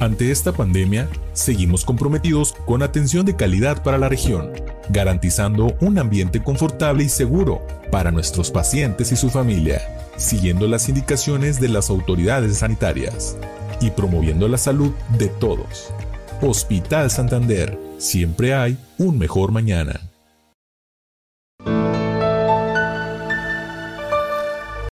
Ante 0.00 0.30
esta 0.30 0.52
pandemia, 0.52 1.08
seguimos 1.32 1.84
comprometidos 1.84 2.54
con 2.66 2.82
atención 2.82 3.24
de 3.24 3.36
calidad 3.36 3.82
para 3.82 3.96
la 3.96 4.08
región, 4.08 4.50
garantizando 4.90 5.76
un 5.80 5.98
ambiente 5.98 6.42
confortable 6.42 7.04
y 7.04 7.08
seguro 7.08 7.66
para 7.90 8.10
nuestros 8.10 8.50
pacientes 8.50 9.12
y 9.12 9.16
su 9.16 9.30
familia, 9.30 9.80
siguiendo 10.16 10.66
las 10.66 10.88
indicaciones 10.88 11.60
de 11.60 11.68
las 11.68 11.90
autoridades 11.90 12.58
sanitarias 12.58 13.36
y 13.80 13.90
promoviendo 13.90 14.48
la 14.48 14.58
salud 14.58 14.92
de 15.16 15.28
todos. 15.28 15.92
Hospital 16.42 17.10
Santander, 17.10 17.78
siempre 17.98 18.52
hay 18.52 18.76
un 18.98 19.16
mejor 19.16 19.52
mañana. 19.52 20.00